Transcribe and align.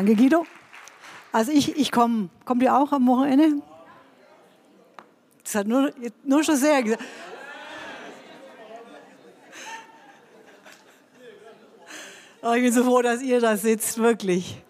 Danke, 0.00 0.16
Guido. 0.16 0.46
Also 1.30 1.52
ich, 1.52 1.76
ich 1.76 1.92
komme. 1.92 2.30
Kommt 2.46 2.62
ihr 2.62 2.74
auch 2.74 2.90
am 2.90 3.06
Wochenende? 3.06 3.60
Das 5.44 5.56
hat 5.56 5.66
nur, 5.66 5.92
nur 6.24 6.42
schon 6.42 6.56
sehr 6.56 6.82
gesagt. 6.82 7.02
Oh, 12.40 12.54
ich 12.54 12.62
bin 12.62 12.72
so 12.72 12.82
froh, 12.82 13.02
dass 13.02 13.20
ihr 13.20 13.40
da 13.40 13.58
sitzt, 13.58 13.98
wirklich. 13.98 14.62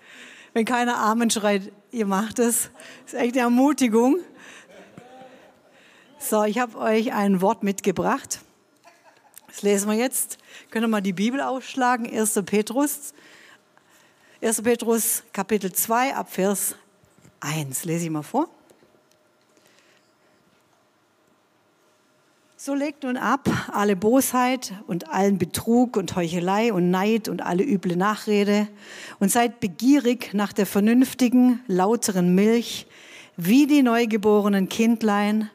Wenn 0.52 0.64
keiner 0.64 0.98
Amen 0.98 1.30
schreit, 1.30 1.70
ihr 1.92 2.06
macht 2.06 2.40
es. 2.40 2.72
Das 3.04 3.12
ist 3.12 3.20
echt 3.20 3.34
eine 3.34 3.42
Ermutigung. 3.42 4.16
So, 6.18 6.42
ich 6.42 6.58
habe 6.58 6.76
euch 6.76 7.12
ein 7.12 7.40
Wort 7.40 7.62
mitgebracht. 7.62 8.40
Das 9.46 9.62
lesen 9.62 9.88
wir 9.88 9.96
jetzt. 9.96 10.38
Können 10.72 10.86
wir 10.86 10.88
mal 10.88 11.00
die 11.00 11.12
Bibel 11.12 11.40
aufschlagen? 11.40 12.12
1. 12.12 12.42
Petrus. 12.46 13.14
1. 14.42 14.62
Petrus 14.62 15.22
Kapitel 15.34 15.70
2 15.70 16.14
ab 16.14 16.32
Vers 16.32 16.74
1. 17.40 17.84
Lese 17.84 18.04
ich 18.04 18.10
mal 18.10 18.22
vor. 18.22 18.48
So 22.56 22.72
legt 22.72 23.02
nun 23.02 23.18
ab 23.18 23.50
alle 23.70 23.96
Bosheit 23.96 24.72
und 24.86 25.10
allen 25.10 25.36
Betrug 25.36 25.98
und 25.98 26.16
Heuchelei 26.16 26.72
und 26.72 26.90
Neid 26.90 27.28
und 27.28 27.42
alle 27.42 27.62
üble 27.64 27.96
Nachrede 27.96 28.66
und 29.18 29.30
seid 29.30 29.60
begierig 29.60 30.32
nach 30.32 30.54
der 30.54 30.64
vernünftigen, 30.64 31.60
lauteren 31.66 32.34
Milch, 32.34 32.86
wie 33.36 33.66
die 33.66 33.82
neugeborenen 33.82 34.70
Kindlein, 34.70 35.50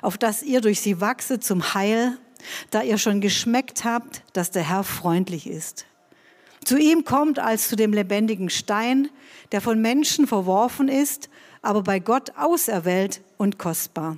auf 0.00 0.16
dass 0.16 0.42
ihr 0.42 0.62
durch 0.62 0.80
sie 0.80 1.02
wachse 1.02 1.40
zum 1.40 1.74
Heil, 1.74 2.16
da 2.70 2.82
ihr 2.82 2.96
schon 2.96 3.20
geschmeckt 3.20 3.84
habt, 3.84 4.22
dass 4.32 4.50
der 4.50 4.62
Herr 4.62 4.82
freundlich 4.82 5.46
ist. 5.46 5.84
Zu 6.64 6.78
ihm 6.78 7.04
kommt 7.04 7.38
als 7.38 7.68
zu 7.68 7.76
dem 7.76 7.92
lebendigen 7.92 8.50
Stein, 8.50 9.08
der 9.52 9.60
von 9.60 9.80
Menschen 9.80 10.26
verworfen 10.26 10.88
ist, 10.88 11.30
aber 11.62 11.82
bei 11.82 11.98
Gott 11.98 12.36
auserwählt 12.36 13.22
und 13.38 13.58
kostbar. 13.58 14.16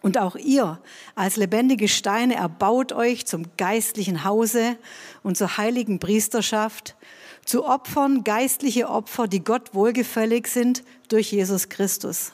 Und 0.00 0.18
auch 0.18 0.36
ihr 0.36 0.80
als 1.14 1.36
lebendige 1.36 1.88
Steine 1.88 2.36
erbaut 2.36 2.92
euch 2.92 3.26
zum 3.26 3.46
geistlichen 3.56 4.24
Hause 4.24 4.76
und 5.22 5.36
zur 5.36 5.56
heiligen 5.56 5.98
Priesterschaft, 5.98 6.94
zu 7.44 7.64
Opfern, 7.64 8.24
geistliche 8.24 8.88
Opfer, 8.88 9.26
die 9.26 9.42
Gott 9.42 9.74
wohlgefällig 9.74 10.46
sind 10.46 10.84
durch 11.08 11.32
Jesus 11.32 11.68
Christus. 11.68 12.32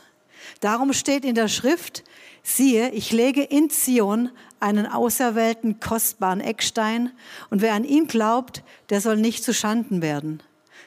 Darum 0.60 0.92
steht 0.92 1.24
in 1.24 1.34
der 1.34 1.48
Schrift, 1.48 2.04
siehe, 2.44 2.90
ich 2.90 3.10
lege 3.10 3.42
in 3.42 3.70
Zion 3.70 4.30
einen 4.60 4.86
auserwählten, 4.86 5.80
kostbaren 5.80 6.40
Eckstein, 6.40 7.10
und 7.50 7.60
wer 7.60 7.72
an 7.72 7.84
ihn 7.84 8.06
glaubt, 8.06 8.62
der 8.90 9.00
soll 9.00 9.16
nicht 9.16 9.42
zu 9.42 9.52
Schanden 9.52 10.00
werden. 10.00 10.40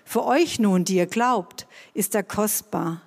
Für 0.05 0.25
euch 0.25 0.59
nun, 0.59 0.85
die 0.85 0.95
ihr 0.95 1.07
glaubt, 1.07 1.67
ist 1.93 2.15
er 2.15 2.23
kostbar. 2.23 3.01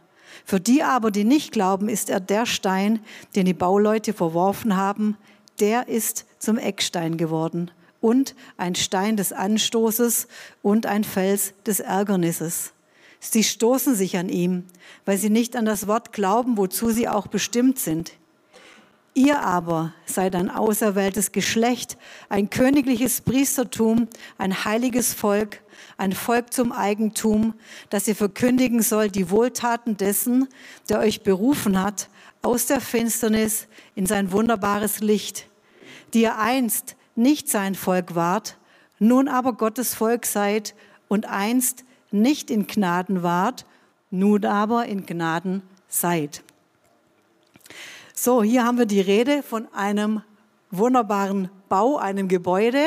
Für 0.45 0.61
die 0.61 0.83
aber, 0.83 1.11
die 1.11 1.25
nicht 1.25 1.53
glauben, 1.53 1.89
ist 1.89 2.11
er 2.11 2.21
der 2.21 2.45
Stein, 2.45 3.01
den 3.35 3.47
die 3.47 3.55
Bauleute 3.55 4.13
verworfen 4.13 4.77
haben, 4.77 5.17
der 5.61 5.89
ist 5.89 6.27
zum 6.39 6.59
Eckstein 6.59 7.17
geworden 7.17 7.71
und 8.01 8.35
ein 8.57 8.75
Stein 8.75 9.17
des 9.17 9.33
Anstoßes 9.33 10.27
und 10.63 10.87
ein 10.87 11.05
Fels 11.05 11.55
des 11.67 11.81
Ärgernisses. 11.81 12.73
Sie 13.21 13.45
stoßen 13.45 13.95
sich 13.95 14.17
an 14.17 14.31
ihm, 14.31 14.65
weil 15.05 15.19
sie 15.19 15.29
nicht 15.31 15.55
an 15.55 15.67
das 15.67 15.87
Wort 15.87 16.13
glauben, 16.13 16.57
wozu 16.57 16.91
sie 16.91 17.09
auch 17.09 17.27
bestimmt 17.27 17.79
sind. 17.79 18.13
Ihr 19.15 19.41
aber 19.41 19.93
seid 20.07 20.37
ein 20.37 20.51
auserwähltes 20.51 21.33
Geschlecht, 21.33 21.99
ein 22.29 22.49
königliches 22.49 23.23
Priestertum, 23.23 24.09
ein 24.39 24.65
heiliges 24.65 25.15
Volk, 25.15 25.63
ein 25.97 26.13
Volk 26.13 26.53
zum 26.53 26.71
Eigentum, 26.71 27.55
das 27.89 28.07
ihr 28.07 28.15
verkündigen 28.15 28.83
sollt 28.83 29.17
die 29.17 29.31
Wohltaten 29.31 29.97
dessen, 29.97 30.49
der 30.89 31.01
euch 31.01 31.23
berufen 31.23 31.83
hat, 31.83 32.09
aus 32.43 32.67
der 32.67 32.81
Finsternis 32.81 33.67
in 33.97 34.07
sein 34.07 34.31
wunderbares 34.31 35.01
Licht, 35.01 35.49
die 36.15 36.23
ihr 36.23 36.39
einst 36.39 36.95
nicht 37.17 37.49
sein 37.49 37.75
Volk 37.75 38.15
wart, 38.15 38.59
nun 39.01 39.29
aber 39.29 39.55
Gottes 39.55 39.95
Volk 39.95 40.25
seid 40.25 40.75
und 41.09 41.27
einst 41.27 41.85
nicht 42.13 42.51
in 42.51 42.69
Gnaden 42.69 43.25
wart, 43.25 43.67
nun 44.11 44.45
aber 44.45 44.87
in 44.87 45.05
Gnaden 45.05 45.63
seid. 45.89 46.43
So, 48.23 48.43
hier 48.43 48.67
haben 48.67 48.77
wir 48.77 48.85
die 48.85 49.01
Rede 49.01 49.43
von 49.43 49.67
einem 49.73 50.21
wunderbaren 50.71 51.49
Bau, 51.71 51.97
einem 51.97 52.29
Gebäude 52.29 52.85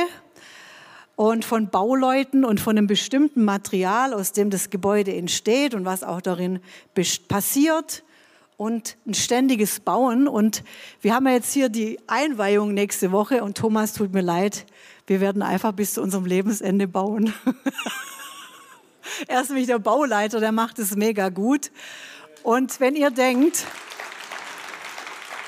und 1.16 1.44
von 1.44 1.72
Bauleuten 1.72 2.46
und 2.46 2.60
von 2.60 2.78
einem 2.78 2.86
bestimmten 2.86 3.44
Material, 3.44 4.14
aus 4.14 4.34
dem 4.34 4.52
das 4.52 4.70
Gebäude 4.70 5.12
entsteht 5.12 5.74
und 5.74 5.86
was 5.86 6.04
auch 6.04 6.22
darin 6.22 6.60
passiert 7.28 8.04
und 8.58 8.96
ein 9.08 9.16
ständiges 9.16 9.80
Bauen. 9.80 10.28
Und 10.28 10.64
wir 11.02 11.16
haben 11.16 11.26
ja 11.26 11.34
jetzt 11.34 11.52
hier 11.52 11.70
die 11.70 11.98
Einweihung 12.06 12.76
nächste 12.76 13.12
Woche 13.12 13.44
und 13.44 13.58
Thomas, 13.58 13.94
tut 13.94 14.14
mir 14.14 14.22
leid, 14.22 14.68
wir 15.08 15.20
werden 15.20 15.42
einfach 15.42 15.72
bis 15.72 15.96
zu 15.96 16.04
unserem 16.04 16.28
Lebensende 16.28 16.88
bauen. 16.88 17.34
er 19.28 19.42
ist 19.42 19.50
nämlich 19.50 19.66
der 19.66 19.80
Bauleiter, 19.80 20.40
der 20.40 20.52
macht 20.52 20.78
es 20.78 20.96
mega 20.96 21.30
gut. 21.30 21.72
Und 22.44 22.80
wenn 22.80 22.96
ihr 22.96 23.10
denkt, 23.10 23.66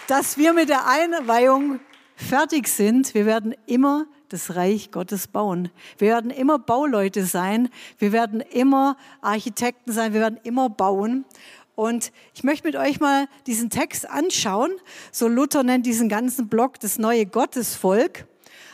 dass 0.08 0.38
wir 0.38 0.54
mit 0.54 0.70
der 0.70 0.88
Einweihung 0.88 1.80
fertig 2.16 2.68
sind. 2.68 3.14
Wir 3.14 3.26
werden 3.26 3.56
immer 3.66 4.06
das 4.30 4.56
Reich 4.56 4.92
Gottes 4.92 5.28
bauen. 5.28 5.70
Wir 5.98 6.10
werden 6.10 6.32
immer 6.32 6.60
Bauleute 6.60 7.26
sein. 7.26 7.70
Wir 7.98 8.12
werden 8.12 8.42
immer 8.42 8.98
Architekten 9.22 9.92
sein. 9.92 10.14
Wir 10.14 10.22
werden 10.22 10.40
immer 10.44 10.70
bauen. 10.70 11.26
Und 11.76 12.12
ich 12.34 12.44
möchte 12.44 12.68
mit 12.68 12.76
euch 12.76 13.00
mal 13.00 13.28
diesen 13.48 13.70
Text 13.70 14.10
anschauen. 14.10 14.72
So 15.12 15.28
Luther 15.28 15.64
nennt 15.64 15.86
diesen 15.86 16.08
ganzen 16.08 16.48
Block 16.48 16.80
das 16.80 16.98
neue 16.98 17.26
Gottesvolk. 17.26 18.26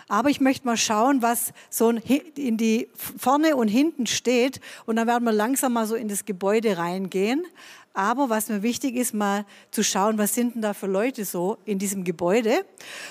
Aber 0.08 0.30
ich 0.30 0.42
möchte 0.42 0.68
mal 0.68 0.76
schauen, 0.76 1.22
was 1.22 1.54
so 1.70 1.90
in 1.90 2.58
die 2.58 2.90
vorne 2.96 3.56
und 3.56 3.70
hinten 3.70 4.08
steht. 4.08 4.60
Und 4.86 4.98
dann 4.98 5.08
werden 5.08 5.24
wir 5.24 5.32
langsam 5.32 5.72
mal 5.74 5.88
so 5.88 5.96
in 5.96 6.10
das 6.10 6.26
Gebäude 6.26 6.78
reingehen. 6.78 7.46
Aber 7.94 8.30
was 8.30 8.48
mir 8.48 8.64
wichtig 8.64 8.96
ist, 8.96 9.14
mal 9.14 9.46
zu 9.70 9.84
schauen, 9.84 10.18
was 10.18 10.34
sind 10.34 10.56
denn 10.56 10.62
da 10.62 10.74
für 10.74 10.88
Leute 10.88 11.26
so 11.26 11.58
in 11.66 11.78
diesem 11.78 12.04
Gebäude. 12.06 12.66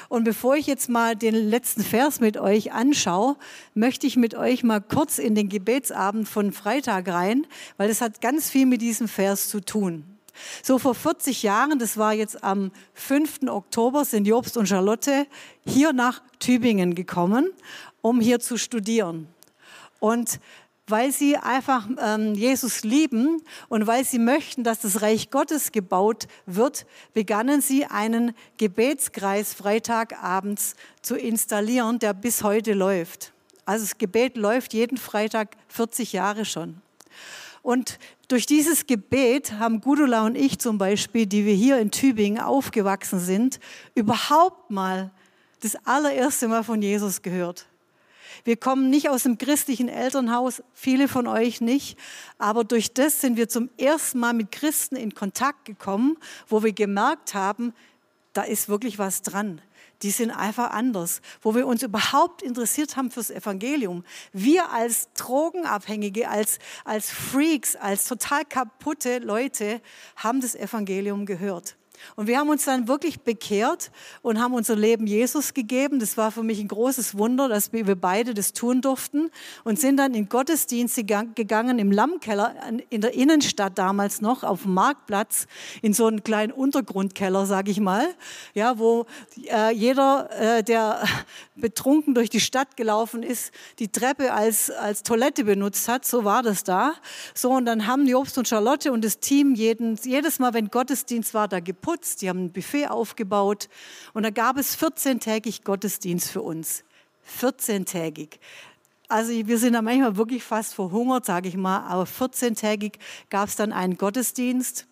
Und 0.08 0.24
bevor 0.24 0.56
ich 0.56 0.66
jetzt 0.66 0.88
mal 0.88 1.14
den 1.14 1.34
letzten 1.34 1.82
Vers 1.82 2.20
mit 2.20 2.38
euch 2.38 2.72
anschaue, 2.72 3.36
möchte 3.74 4.06
ich 4.06 4.16
mit 4.16 4.34
euch 4.34 4.62
mal 4.62 4.80
kurz 4.80 5.18
in 5.18 5.34
den 5.34 5.50
Gebetsabend 5.50 6.28
von 6.28 6.52
Freitag 6.52 7.08
rein, 7.08 7.46
weil 7.76 7.88
das 7.88 8.00
hat 8.00 8.22
ganz 8.22 8.48
viel 8.48 8.64
mit 8.64 8.80
diesem 8.80 9.06
Vers 9.06 9.50
zu 9.50 9.60
tun. 9.60 10.04
So 10.62 10.78
vor 10.78 10.94
40 10.94 11.42
Jahren, 11.42 11.78
das 11.78 11.96
war 11.98 12.14
jetzt 12.14 12.42
am 12.42 12.70
5. 12.94 13.48
Oktober, 13.48 14.04
sind 14.04 14.26
Jobst 14.26 14.56
und 14.56 14.66
Charlotte 14.66 15.26
hier 15.66 15.92
nach 15.92 16.22
Tübingen 16.38 16.94
gekommen, 16.94 17.50
um 18.00 18.20
hier 18.20 18.40
zu 18.40 18.56
studieren. 18.56 19.28
Und 19.98 20.40
weil 20.90 21.12
sie 21.12 21.36
einfach 21.36 21.88
ähm, 21.98 22.34
Jesus 22.34 22.82
lieben 22.82 23.42
und 23.68 23.86
weil 23.86 24.04
sie 24.04 24.18
möchten, 24.18 24.64
dass 24.64 24.80
das 24.80 25.02
Reich 25.02 25.30
Gottes 25.30 25.72
gebaut 25.72 26.26
wird, 26.46 26.86
begannen 27.14 27.60
sie 27.60 27.86
einen 27.86 28.34
Gebetskreis 28.58 29.54
Freitagabends 29.54 30.74
zu 31.02 31.16
installieren, 31.16 31.98
der 31.98 32.14
bis 32.14 32.42
heute 32.42 32.74
läuft. 32.74 33.32
Also 33.64 33.84
das 33.84 33.98
Gebet 33.98 34.36
läuft 34.36 34.74
jeden 34.74 34.96
Freitag 34.96 35.56
40 35.68 36.12
Jahre 36.12 36.44
schon. 36.44 36.80
Und 37.62 37.98
durch 38.28 38.46
dieses 38.46 38.86
Gebet 38.86 39.52
haben 39.58 39.80
Gudula 39.80 40.24
und 40.24 40.36
ich 40.36 40.58
zum 40.58 40.78
Beispiel, 40.78 41.26
die 41.26 41.44
wir 41.44 41.54
hier 41.54 41.78
in 41.78 41.90
Tübingen 41.90 42.40
aufgewachsen 42.40 43.20
sind, 43.20 43.60
überhaupt 43.94 44.70
mal 44.70 45.10
das 45.60 45.76
allererste 45.84 46.48
Mal 46.48 46.64
von 46.64 46.80
Jesus 46.80 47.22
gehört. 47.22 47.66
Wir 48.44 48.56
kommen 48.56 48.90
nicht 48.90 49.08
aus 49.08 49.24
dem 49.24 49.38
christlichen 49.38 49.88
Elternhaus, 49.88 50.62
viele 50.72 51.08
von 51.08 51.26
euch 51.26 51.60
nicht, 51.60 51.98
aber 52.38 52.64
durch 52.64 52.92
das 52.92 53.20
sind 53.20 53.36
wir 53.36 53.48
zum 53.48 53.70
ersten 53.76 54.18
Mal 54.18 54.32
mit 54.32 54.50
Christen 54.52 54.96
in 54.96 55.14
Kontakt 55.14 55.64
gekommen, 55.64 56.16
wo 56.48 56.62
wir 56.62 56.72
gemerkt 56.72 57.34
haben, 57.34 57.74
da 58.32 58.42
ist 58.42 58.68
wirklich 58.68 58.98
was 58.98 59.22
dran. 59.22 59.60
Die 60.02 60.10
sind 60.10 60.30
einfach 60.30 60.70
anders, 60.70 61.20
wo 61.42 61.54
wir 61.54 61.66
uns 61.66 61.82
überhaupt 61.82 62.42
interessiert 62.42 62.96
haben 62.96 63.10
fürs 63.10 63.30
Evangelium. 63.30 64.04
Wir 64.32 64.70
als 64.72 65.12
Drogenabhängige, 65.12 66.28
als, 66.28 66.58
als 66.84 67.10
Freaks, 67.10 67.76
als 67.76 68.06
total 68.06 68.44
kaputte 68.46 69.18
Leute 69.18 69.82
haben 70.16 70.40
das 70.40 70.54
Evangelium 70.54 71.26
gehört. 71.26 71.76
Und 72.16 72.26
wir 72.26 72.38
haben 72.38 72.48
uns 72.48 72.64
dann 72.64 72.88
wirklich 72.88 73.20
bekehrt 73.20 73.90
und 74.22 74.40
haben 74.40 74.54
unser 74.54 74.76
Leben 74.76 75.06
Jesus 75.06 75.54
gegeben. 75.54 76.00
Das 76.00 76.16
war 76.16 76.30
für 76.30 76.42
mich 76.42 76.60
ein 76.60 76.68
großes 76.68 77.16
Wunder, 77.16 77.48
dass 77.48 77.72
wir 77.72 77.94
beide 77.94 78.34
das 78.34 78.52
tun 78.52 78.80
durften 78.80 79.30
und 79.64 79.78
sind 79.78 79.96
dann 79.96 80.14
in 80.14 80.28
Gottesdienste 80.28 81.04
gegangen 81.04 81.78
im 81.78 81.92
Lammkeller 81.92 82.54
in 82.88 83.00
der 83.00 83.14
Innenstadt 83.14 83.78
damals 83.78 84.20
noch 84.20 84.42
auf 84.42 84.62
dem 84.62 84.74
Marktplatz 84.74 85.46
in 85.82 85.92
so 85.92 86.06
einen 86.06 86.24
kleinen 86.24 86.52
Untergrundkeller, 86.52 87.46
sage 87.46 87.70
ich 87.70 87.80
mal, 87.80 88.06
ja, 88.54 88.78
wo 88.78 89.06
äh, 89.46 89.72
jeder, 89.72 90.30
äh, 90.38 90.62
der 90.62 91.02
betrunken 91.56 92.14
durch 92.14 92.30
die 92.30 92.40
Stadt 92.40 92.76
gelaufen 92.76 93.22
ist, 93.22 93.52
die 93.78 93.88
Treppe 93.88 94.32
als 94.32 94.70
als 94.70 95.02
Toilette 95.02 95.44
benutzt 95.44 95.88
hat. 95.88 96.04
So 96.04 96.24
war 96.24 96.42
das 96.42 96.64
da. 96.64 96.94
So 97.34 97.50
und 97.52 97.66
dann 97.66 97.86
haben 97.86 98.06
Jobst 98.06 98.38
und 98.38 98.48
Charlotte 98.48 98.92
und 98.92 99.04
das 99.04 99.20
Team 99.20 99.54
jeden, 99.54 99.96
jedes 100.02 100.38
Mal, 100.38 100.54
wenn 100.54 100.68
Gottesdienst 100.68 101.34
war, 101.34 101.48
da 101.48 101.60
geputzt 101.60 101.89
geputzt, 101.90 102.22
die 102.22 102.28
haben 102.28 102.44
ein 102.44 102.52
Buffet 102.52 102.86
aufgebaut 102.86 103.68
und 104.14 104.22
da 104.22 104.30
gab 104.30 104.56
es 104.56 104.78
14-tägig 104.78 105.64
Gottesdienst 105.64 106.30
für 106.30 106.42
uns. 106.42 106.84
14-tägig. 107.40 108.38
Also 109.08 109.32
wir 109.32 109.58
sind 109.58 109.72
da 109.72 109.82
manchmal 109.82 110.16
wirklich 110.16 110.44
fast 110.44 110.74
verhungert, 110.74 111.24
sage 111.24 111.48
ich 111.48 111.56
mal, 111.56 111.80
aber 111.88 112.04
14-tägig 112.04 112.94
gab 113.28 113.48
es 113.48 113.56
dann 113.56 113.72
einen 113.72 113.96
Gottesdienst. 113.96 114.86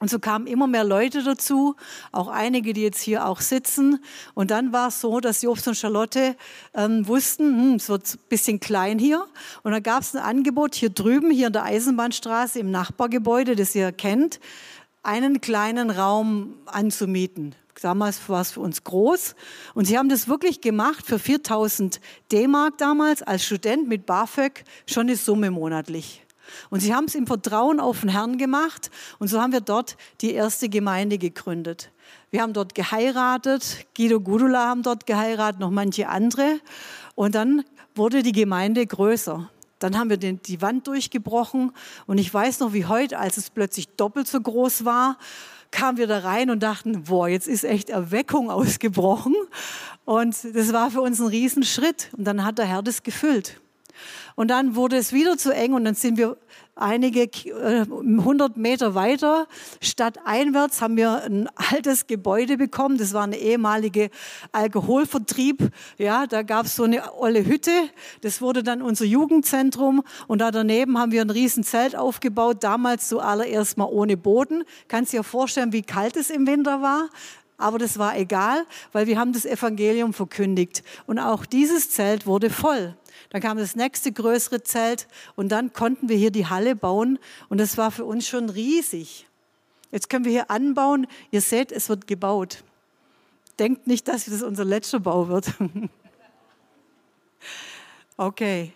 Und 0.00 0.10
so 0.10 0.18
kamen 0.18 0.48
immer 0.48 0.66
mehr 0.66 0.82
Leute 0.82 1.22
dazu, 1.22 1.76
auch 2.10 2.26
einige, 2.26 2.72
die 2.72 2.82
jetzt 2.82 3.00
hier 3.00 3.26
auch 3.26 3.40
sitzen. 3.40 4.02
Und 4.34 4.50
dann 4.50 4.72
war 4.72 4.88
es 4.88 5.00
so, 5.00 5.20
dass 5.20 5.42
Jobst 5.42 5.68
und 5.68 5.76
Charlotte 5.76 6.36
ähm, 6.74 7.06
wussten, 7.06 7.44
hm, 7.44 7.74
es 7.76 7.88
wird 7.88 8.14
ein 8.14 8.18
bisschen 8.28 8.58
klein 8.58 8.98
hier. 8.98 9.24
Und 9.62 9.70
dann 9.70 9.82
gab 9.82 10.02
es 10.02 10.14
ein 10.14 10.20
Angebot 10.20 10.74
hier 10.74 10.90
drüben, 10.90 11.30
hier 11.30 11.46
in 11.46 11.52
der 11.52 11.62
Eisenbahnstraße 11.62 12.58
im 12.58 12.72
Nachbargebäude, 12.72 13.54
das 13.54 13.74
ihr 13.76 13.92
kennt 13.92 14.40
einen 15.02 15.40
kleinen 15.40 15.90
Raum 15.90 16.54
anzumieten. 16.66 17.54
Damals 17.80 18.28
war 18.28 18.40
es 18.40 18.52
für 18.52 18.60
uns 18.60 18.84
groß. 18.84 19.34
Und 19.74 19.86
sie 19.86 19.98
haben 19.98 20.08
das 20.08 20.28
wirklich 20.28 20.60
gemacht 20.60 21.04
für 21.06 21.18
4000 21.18 22.00
D-Mark 22.30 22.78
damals 22.78 23.22
als 23.22 23.44
Student 23.44 23.88
mit 23.88 24.06
BAföG, 24.06 24.64
schon 24.86 25.02
eine 25.02 25.16
Summe 25.16 25.50
monatlich. 25.50 26.24
Und 26.70 26.80
sie 26.80 26.94
haben 26.94 27.06
es 27.06 27.14
im 27.14 27.26
Vertrauen 27.26 27.80
auf 27.80 28.00
den 28.00 28.10
Herrn 28.10 28.38
gemacht. 28.38 28.90
Und 29.18 29.28
so 29.28 29.40
haben 29.40 29.52
wir 29.52 29.60
dort 29.60 29.96
die 30.20 30.32
erste 30.32 30.68
Gemeinde 30.68 31.18
gegründet. 31.18 31.90
Wir 32.30 32.42
haben 32.42 32.52
dort 32.52 32.74
geheiratet. 32.74 33.86
Guido 33.96 34.20
Gudula 34.20 34.66
haben 34.66 34.82
dort 34.82 35.06
geheiratet, 35.06 35.60
noch 35.60 35.70
manche 35.70 36.08
andere. 36.08 36.60
Und 37.14 37.34
dann 37.34 37.64
wurde 37.94 38.22
die 38.22 38.32
Gemeinde 38.32 38.86
größer. 38.86 39.50
Dann 39.82 39.98
haben 39.98 40.10
wir 40.10 40.16
den, 40.16 40.40
die 40.42 40.60
Wand 40.62 40.86
durchgebrochen 40.86 41.72
und 42.06 42.18
ich 42.18 42.32
weiß 42.32 42.60
noch 42.60 42.72
wie 42.72 42.86
heute, 42.86 43.18
als 43.18 43.36
es 43.36 43.50
plötzlich 43.50 43.88
doppelt 43.96 44.28
so 44.28 44.40
groß 44.40 44.84
war, 44.84 45.18
kamen 45.70 45.98
wir 45.98 46.06
da 46.06 46.18
rein 46.18 46.50
und 46.50 46.62
dachten, 46.62 47.04
boah, 47.04 47.28
jetzt 47.28 47.48
ist 47.48 47.64
echt 47.64 47.90
Erweckung 47.90 48.50
ausgebrochen. 48.52 49.34
Und 50.04 50.36
das 50.54 50.72
war 50.72 50.90
für 50.90 51.00
uns 51.00 51.20
ein 51.20 51.28
Riesenschritt. 51.28 52.10
Und 52.16 52.24
dann 52.24 52.44
hat 52.44 52.58
der 52.58 52.66
Herr 52.66 52.82
das 52.82 53.02
gefüllt. 53.02 53.61
Und 54.36 54.48
dann 54.48 54.76
wurde 54.76 54.96
es 54.96 55.12
wieder 55.12 55.36
zu 55.36 55.54
eng 55.54 55.74
und 55.74 55.84
dann 55.84 55.94
sind 55.94 56.18
wir 56.18 56.36
einige 56.74 57.22
äh, 57.24 57.86
hundert 57.88 58.56
Meter 58.56 58.94
weiter, 58.94 59.46
stadteinwärts, 59.80 60.80
haben 60.80 60.96
wir 60.96 61.22
ein 61.22 61.48
altes 61.54 62.06
Gebäude 62.06 62.56
bekommen. 62.56 62.96
Das 62.96 63.12
war 63.12 63.24
eine 63.24 63.36
ehemalige 63.36 64.10
Alkoholvertrieb. 64.52 65.70
Ja, 65.98 66.26
da 66.26 66.42
gab 66.42 66.66
es 66.66 66.76
so 66.76 66.84
eine 66.84 67.14
olle 67.14 67.44
Hütte. 67.44 67.72
Das 68.22 68.40
wurde 68.40 68.62
dann 68.62 68.82
unser 68.82 69.04
Jugendzentrum. 69.04 70.02
Und 70.26 70.40
da 70.40 70.50
daneben 70.50 70.98
haben 70.98 71.12
wir 71.12 71.22
ein 71.22 71.30
riesen 71.30 71.64
Zelt 71.64 71.94
aufgebaut. 71.96 72.58
Damals 72.64 73.08
zuallererst 73.08 73.76
mal 73.76 73.84
ohne 73.84 74.16
Boden. 74.16 74.64
Kannst 74.88 75.12
dir 75.12 75.22
vorstellen, 75.22 75.72
wie 75.72 75.82
kalt 75.82 76.16
es 76.16 76.30
im 76.30 76.46
Winter 76.46 76.82
war. 76.82 77.08
Aber 77.58 77.78
das 77.78 77.98
war 77.98 78.16
egal, 78.16 78.64
weil 78.90 79.06
wir 79.06 79.18
haben 79.18 79.32
das 79.32 79.44
Evangelium 79.44 80.12
verkündigt. 80.12 80.82
Und 81.06 81.20
auch 81.20 81.46
dieses 81.46 81.90
Zelt 81.90 82.26
wurde 82.26 82.50
voll. 82.50 82.96
Dann 83.32 83.40
kam 83.40 83.56
das 83.56 83.76
nächste 83.76 84.12
größere 84.12 84.62
Zelt 84.62 85.08
und 85.36 85.48
dann 85.48 85.72
konnten 85.72 86.10
wir 86.10 86.18
hier 86.18 86.30
die 86.30 86.48
Halle 86.48 86.76
bauen 86.76 87.18
und 87.48 87.56
das 87.56 87.78
war 87.78 87.90
für 87.90 88.04
uns 88.04 88.28
schon 88.28 88.50
riesig. 88.50 89.26
Jetzt 89.90 90.10
können 90.10 90.26
wir 90.26 90.32
hier 90.32 90.50
anbauen. 90.50 91.06
Ihr 91.30 91.40
seht, 91.40 91.72
es 91.72 91.88
wird 91.88 92.06
gebaut. 92.06 92.62
Denkt 93.58 93.86
nicht, 93.86 94.06
dass 94.06 94.26
das 94.26 94.42
unser 94.42 94.66
letzter 94.66 95.00
Bau 95.00 95.28
wird. 95.28 95.50
okay. 98.18 98.74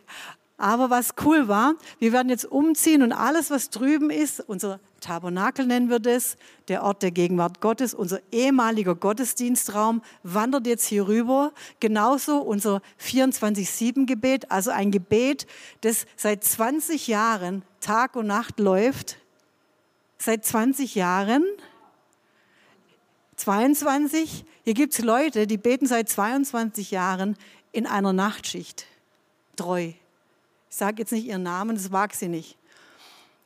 Aber 0.56 0.88
was 0.88 1.10
cool 1.22 1.48
war, 1.48 1.74
wir 1.98 2.14
werden 2.14 2.30
jetzt 2.30 2.46
umziehen 2.46 3.02
und 3.02 3.12
alles, 3.12 3.50
was 3.50 3.68
drüben 3.68 4.08
ist, 4.08 4.40
unser 4.40 4.80
Tabernakel 5.06 5.66
nennen 5.66 5.88
wir 5.88 6.00
das, 6.00 6.36
der 6.66 6.82
Ort 6.82 7.02
der 7.02 7.12
Gegenwart 7.12 7.60
Gottes, 7.60 7.94
unser 7.94 8.20
ehemaliger 8.32 8.96
Gottesdienstraum, 8.96 10.02
wandert 10.24 10.66
jetzt 10.66 10.86
hier 10.86 11.06
rüber. 11.06 11.52
Genauso 11.78 12.38
unser 12.38 12.82
24-7-Gebet, 13.00 14.50
also 14.50 14.72
ein 14.72 14.90
Gebet, 14.90 15.46
das 15.82 16.06
seit 16.16 16.42
20 16.42 17.06
Jahren 17.06 17.62
Tag 17.80 18.16
und 18.16 18.26
Nacht 18.26 18.58
läuft. 18.58 19.18
Seit 20.18 20.44
20 20.44 20.96
Jahren. 20.96 21.44
22. 23.36 24.44
Hier 24.64 24.74
gibt 24.74 24.94
es 24.94 25.04
Leute, 25.04 25.46
die 25.46 25.58
beten 25.58 25.86
seit 25.86 26.08
22 26.08 26.90
Jahren 26.90 27.36
in 27.70 27.86
einer 27.86 28.12
Nachtschicht. 28.12 28.86
Treu. 29.54 29.92
Ich 30.68 30.76
sage 30.76 31.02
jetzt 31.02 31.12
nicht 31.12 31.26
ihren 31.26 31.44
Namen, 31.44 31.76
das 31.76 31.90
mag 31.90 32.12
sie 32.12 32.28
nicht. 32.28 32.58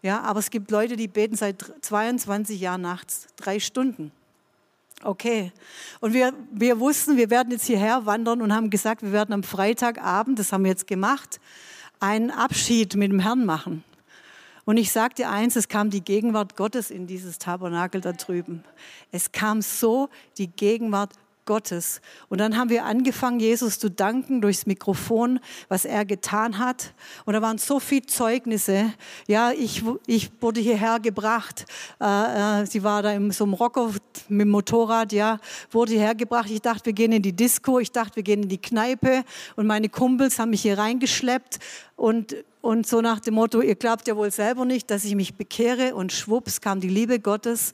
Ja, 0.03 0.23
aber 0.23 0.39
es 0.39 0.51
gibt 0.51 0.71
Leute, 0.71 0.97
die 0.97 1.09
beten 1.09 1.37
seit 1.37 1.63
22 1.83 2.61
Jahren 2.61 2.81
nachts, 2.81 3.27
drei 3.37 3.61
Stunden. 3.61 4.13
Okay. 5.03 5.53
Und 6.01 6.13
wir, 6.13 6.35
wir 6.53 6.79
wussten, 6.79 7.17
wir 7.17 7.31
werden 7.31 7.51
jetzt 7.53 7.67
hierher 7.67 8.05
wandern 8.07 8.43
und 8.43 8.55
haben 8.55 8.71
gesagt, 8.71 9.03
wir 9.03 9.13
werden 9.13 9.33
am 9.33 9.43
Freitagabend, 9.43 10.39
das 10.39 10.53
haben 10.53 10.65
wir 10.65 10.71
jetzt 10.71 10.87
gemacht, 10.87 11.41
einen 12.01 12.31
Abschied 12.31 12.97
mit 12.97 13.11
dem 13.11 13.21
Herrn 13.21 13.45
machen. 13.45 13.85
Und 14.67 14.77
ich 14.77 14.93
dir 15.17 15.31
eins, 15.31 15.57
es 15.57 15.69
kam 15.69 15.91
die 15.91 16.03
Gegenwart 16.03 16.55
Gottes 16.55 16.91
in 16.91 17.07
dieses 17.07 17.39
Tabernakel 17.39 18.01
da 18.01 18.13
drüben. 18.13 18.63
Es 19.11 19.33
kam 19.33 19.63
so 19.63 20.11
die 20.39 20.49
Gegenwart 20.49 21.15
Gottes. 21.45 22.01
Und 22.29 22.39
dann 22.39 22.57
haben 22.57 22.71
wir 22.71 22.85
angefangen, 22.85 23.41
Jesus 23.41 23.79
zu 23.79 23.91
danken 23.91 24.41
durchs 24.41 24.67
Mikrofon, 24.67 25.41
was 25.69 25.85
er 25.85 26.05
getan 26.05 26.59
hat. 26.59 26.95
Und 27.25 27.35
da 27.35 27.43
waren 27.43 27.59
so 27.59 27.81
viele 27.81 28.07
Zeugnisse. 28.07 28.93
Ja, 29.27 29.53
ich, 29.53 29.83
ich 30.07 30.31
wurde 30.41 30.61
hierher 30.61 31.01
gebracht. 31.01 31.65
Äh, 32.01 32.63
äh, 32.63 32.67
sie 32.67 32.83
war 32.83 33.03
da 33.03 33.13
in 33.13 33.31
so 33.31 33.45
einem 33.45 33.55
Rocker 33.55 33.89
mit 33.89 34.03
dem 34.29 34.49
Motorrad, 34.49 35.13
ja, 35.13 35.39
wurde 35.71 35.93
hierher 35.93 36.15
gebracht. 36.15 36.51
Ich 36.51 36.63
dachte, 36.63 36.87
wir 36.87 36.93
gehen 36.93 37.13
in 37.13 37.23
die 37.23 37.35
Disco. 37.35 37.79
Ich 37.79 37.93
dachte, 37.93 38.17
wir 38.17 38.23
gehen 38.23 38.43
in 38.43 38.49
die 38.49 38.61
Kneipe. 38.61 39.25
Und 39.57 39.67
meine 39.67 39.89
Kumpels 39.89 40.39
haben 40.39 40.51
mich 40.51 40.63
hier 40.63 40.79
reingeschleppt. 40.79 41.59
Und 41.97 42.35
und 42.63 42.87
so 42.87 43.01
nach 43.01 43.21
dem 43.21 43.35
Motto, 43.35 43.63
ihr 43.63 43.75
glaubt 43.75 44.07
ja 44.07 44.17
wohl 44.17 44.31
selber 44.31 44.67
nicht, 44.67 44.91
dass 44.91 45.05
ich 45.05 45.15
mich 45.15 45.35
bekehre. 45.35 45.95
Und 45.95 46.13
schwupps 46.13 46.61
kam 46.61 46.81
die 46.81 46.91
Liebe 46.91 47.19
Gottes. 47.19 47.73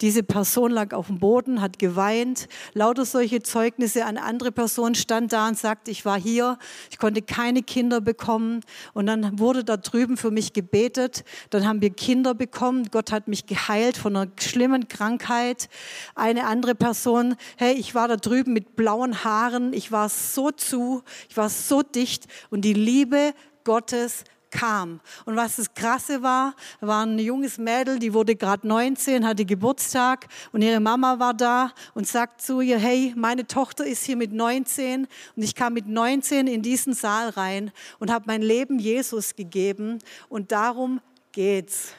Diese 0.00 0.22
Person 0.22 0.70
lag 0.70 0.94
auf 0.94 1.08
dem 1.08 1.18
Boden, 1.18 1.60
hat 1.60 1.80
geweint. 1.80 2.46
Lauter 2.72 3.04
solche 3.04 3.42
Zeugnisse. 3.42 4.06
Eine 4.06 4.22
andere 4.22 4.52
Person 4.52 4.94
stand 4.94 5.32
da 5.32 5.48
und 5.48 5.58
sagte, 5.58 5.90
ich 5.90 6.04
war 6.04 6.20
hier, 6.20 6.56
ich 6.88 6.98
konnte 6.98 7.20
keine 7.20 7.64
Kinder 7.64 8.00
bekommen. 8.00 8.60
Und 8.94 9.06
dann 9.06 9.40
wurde 9.40 9.64
da 9.64 9.76
drüben 9.76 10.16
für 10.16 10.30
mich 10.30 10.52
gebetet. 10.52 11.24
Dann 11.50 11.66
haben 11.66 11.82
wir 11.82 11.90
Kinder 11.90 12.32
bekommen. 12.32 12.90
Gott 12.92 13.10
hat 13.10 13.26
mich 13.26 13.46
geheilt 13.46 13.96
von 13.96 14.14
einer 14.14 14.30
schlimmen 14.38 14.86
Krankheit. 14.86 15.68
Eine 16.14 16.46
andere 16.46 16.76
Person, 16.76 17.34
hey, 17.56 17.74
ich 17.74 17.96
war 17.96 18.06
da 18.06 18.16
drüben 18.16 18.52
mit 18.52 18.76
blauen 18.76 19.24
Haaren. 19.24 19.72
Ich 19.72 19.90
war 19.90 20.08
so 20.08 20.52
zu, 20.52 21.02
ich 21.28 21.36
war 21.36 21.48
so 21.48 21.82
dicht. 21.82 22.26
Und 22.50 22.60
die 22.60 22.74
Liebe 22.74 23.34
Gottes 23.68 24.24
kam. 24.50 25.00
Und 25.26 25.36
was 25.36 25.56
das 25.56 25.74
Krasse 25.74 26.22
war, 26.22 26.54
war 26.80 27.04
ein 27.04 27.18
junges 27.18 27.58
Mädel, 27.58 27.98
die 27.98 28.14
wurde 28.14 28.34
gerade 28.34 28.66
19, 28.66 29.26
hatte 29.26 29.44
Geburtstag 29.44 30.26
und 30.52 30.62
ihre 30.62 30.80
Mama 30.80 31.18
war 31.18 31.34
da 31.34 31.72
und 31.92 32.08
sagt 32.08 32.40
zu 32.40 32.62
ihr, 32.62 32.78
hey, 32.78 33.12
meine 33.14 33.46
Tochter 33.46 33.84
ist 33.84 34.04
hier 34.04 34.16
mit 34.16 34.32
19 34.32 35.06
und 35.36 35.42
ich 35.42 35.54
kam 35.54 35.74
mit 35.74 35.86
19 35.86 36.46
in 36.46 36.62
diesen 36.62 36.94
Saal 36.94 37.28
rein 37.28 37.72
und 37.98 38.10
habe 38.10 38.24
mein 38.26 38.40
Leben 38.40 38.78
Jesus 38.78 39.36
gegeben 39.36 39.98
und 40.30 40.50
darum 40.50 41.02
geht's. 41.32 41.92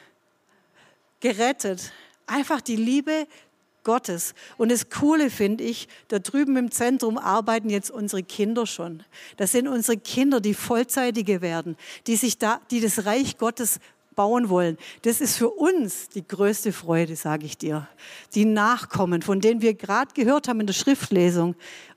Gerettet. 1.20 1.92
Einfach 2.26 2.60
die 2.60 2.74
Liebe 2.74 3.28
Gottes. 3.90 4.34
Und 4.56 4.70
das 4.70 4.88
Coole 4.88 5.30
finde 5.30 5.64
ich, 5.64 5.88
da 6.06 6.20
drüben 6.20 6.56
im 6.56 6.70
Zentrum 6.70 7.18
arbeiten 7.18 7.70
jetzt 7.70 7.90
unsere 7.90 8.22
Kinder 8.22 8.64
schon. 8.64 9.02
Das 9.36 9.50
sind 9.50 9.66
unsere 9.66 9.98
Kinder, 9.98 10.40
die 10.40 10.54
Vollzeitige 10.54 11.40
werden, 11.40 11.76
die 12.06 12.14
sich 12.14 12.38
da, 12.38 12.60
die 12.70 12.80
das 12.80 13.04
Reich 13.04 13.36
Gottes 13.36 13.80
bauen 14.14 14.48
wollen. 14.48 14.78
Das 15.02 15.20
ist 15.20 15.36
für 15.36 15.50
uns 15.50 16.08
die 16.08 16.24
größte 16.24 16.72
Freude, 16.72 17.16
sage 17.16 17.46
ich 17.46 17.58
dir. 17.58 17.88
Die 18.36 18.44
Nachkommen, 18.44 19.22
von 19.22 19.40
denen 19.40 19.60
wir 19.60 19.74
gerade 19.74 20.14
gehört 20.14 20.46
haben 20.46 20.60
in 20.60 20.68
der 20.68 20.74
Schriftlesung. 20.74 21.56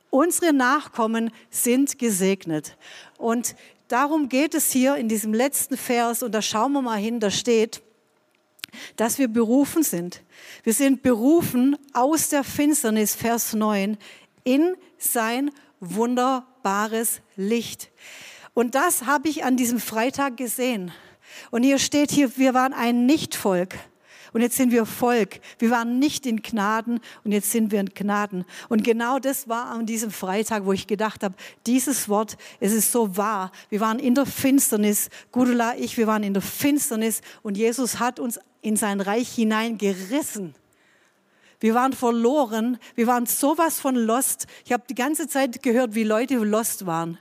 Unsere 0.09 0.51
Nachkommen 0.51 1.29
sind 1.51 1.99
gesegnet. 1.99 2.75
Und 3.19 3.55
darum 3.87 4.29
geht 4.29 4.55
es 4.55 4.71
hier 4.71 4.95
in 4.95 5.09
diesem 5.09 5.31
letzten 5.31 5.77
Vers. 5.77 6.23
Und 6.23 6.31
da 6.31 6.41
schauen 6.41 6.71
wir 6.71 6.81
mal 6.81 6.97
hin, 6.97 7.19
da 7.19 7.29
steht, 7.29 7.83
dass 8.95 9.17
wir 9.17 9.27
berufen 9.27 9.83
sind. 9.83 10.21
Wir 10.63 10.73
sind 10.73 11.01
berufen 11.01 11.77
aus 11.93 12.29
der 12.29 12.43
Finsternis, 12.43 13.15
Vers 13.15 13.53
9, 13.53 13.97
in 14.43 14.75
sein 14.97 15.51
wunderbares 15.79 17.21
Licht. 17.35 17.91
Und 18.53 18.75
das 18.75 19.05
habe 19.05 19.29
ich 19.29 19.43
an 19.43 19.57
diesem 19.57 19.79
Freitag 19.79 20.37
gesehen. 20.37 20.91
Und 21.51 21.63
hier 21.63 21.79
steht 21.79 22.11
hier, 22.11 22.37
wir 22.37 22.53
waren 22.53 22.73
ein 22.73 23.05
Nichtvolk. 23.05 23.75
Und 24.33 24.41
jetzt 24.41 24.57
sind 24.57 24.71
wir 24.71 24.85
Volk. 24.85 25.39
Wir 25.59 25.69
waren 25.69 25.99
nicht 25.99 26.25
in 26.25 26.41
Gnaden 26.41 26.99
und 27.23 27.31
jetzt 27.31 27.51
sind 27.51 27.71
wir 27.71 27.79
in 27.79 27.89
Gnaden. 27.93 28.45
Und 28.67 28.83
genau 28.83 29.19
das 29.19 29.47
war 29.47 29.67
an 29.67 29.85
diesem 29.85 30.09
Freitag, 30.09 30.65
wo 30.65 30.73
ich 30.73 30.87
gedacht 30.87 31.23
habe, 31.23 31.35
dieses 31.67 32.09
Wort, 32.09 32.35
es 32.59 32.73
ist 32.73 32.91
so 32.91 33.15
wahr. 33.15 33.51
Wir 33.69 33.79
waren 33.79 33.99
in 33.99 34.15
der 34.15 34.25
Finsternis, 34.25 35.09
Gudula, 35.31 35.75
ich, 35.77 35.97
wir 35.97 36.07
waren 36.07 36.23
in 36.23 36.33
der 36.33 36.41
Finsternis 36.41 37.21
und 37.43 37.57
Jesus 37.57 37.99
hat 37.99 38.19
uns 38.19 38.39
in 38.63 38.75
sein 38.75 39.01
Reich 39.01 39.29
hineingerissen. 39.29 40.55
Wir 41.59 41.75
waren 41.75 41.93
verloren. 41.93 42.77
Wir 42.95 43.07
waren 43.07 43.25
sowas 43.25 43.79
von 43.79 43.95
lost. 43.95 44.47
Ich 44.65 44.73
habe 44.73 44.83
die 44.89 44.95
ganze 44.95 45.27
Zeit 45.27 45.61
gehört, 45.61 45.95
wie 45.95 46.03
Leute 46.03 46.35
lost 46.35 46.85
waren. 46.85 47.19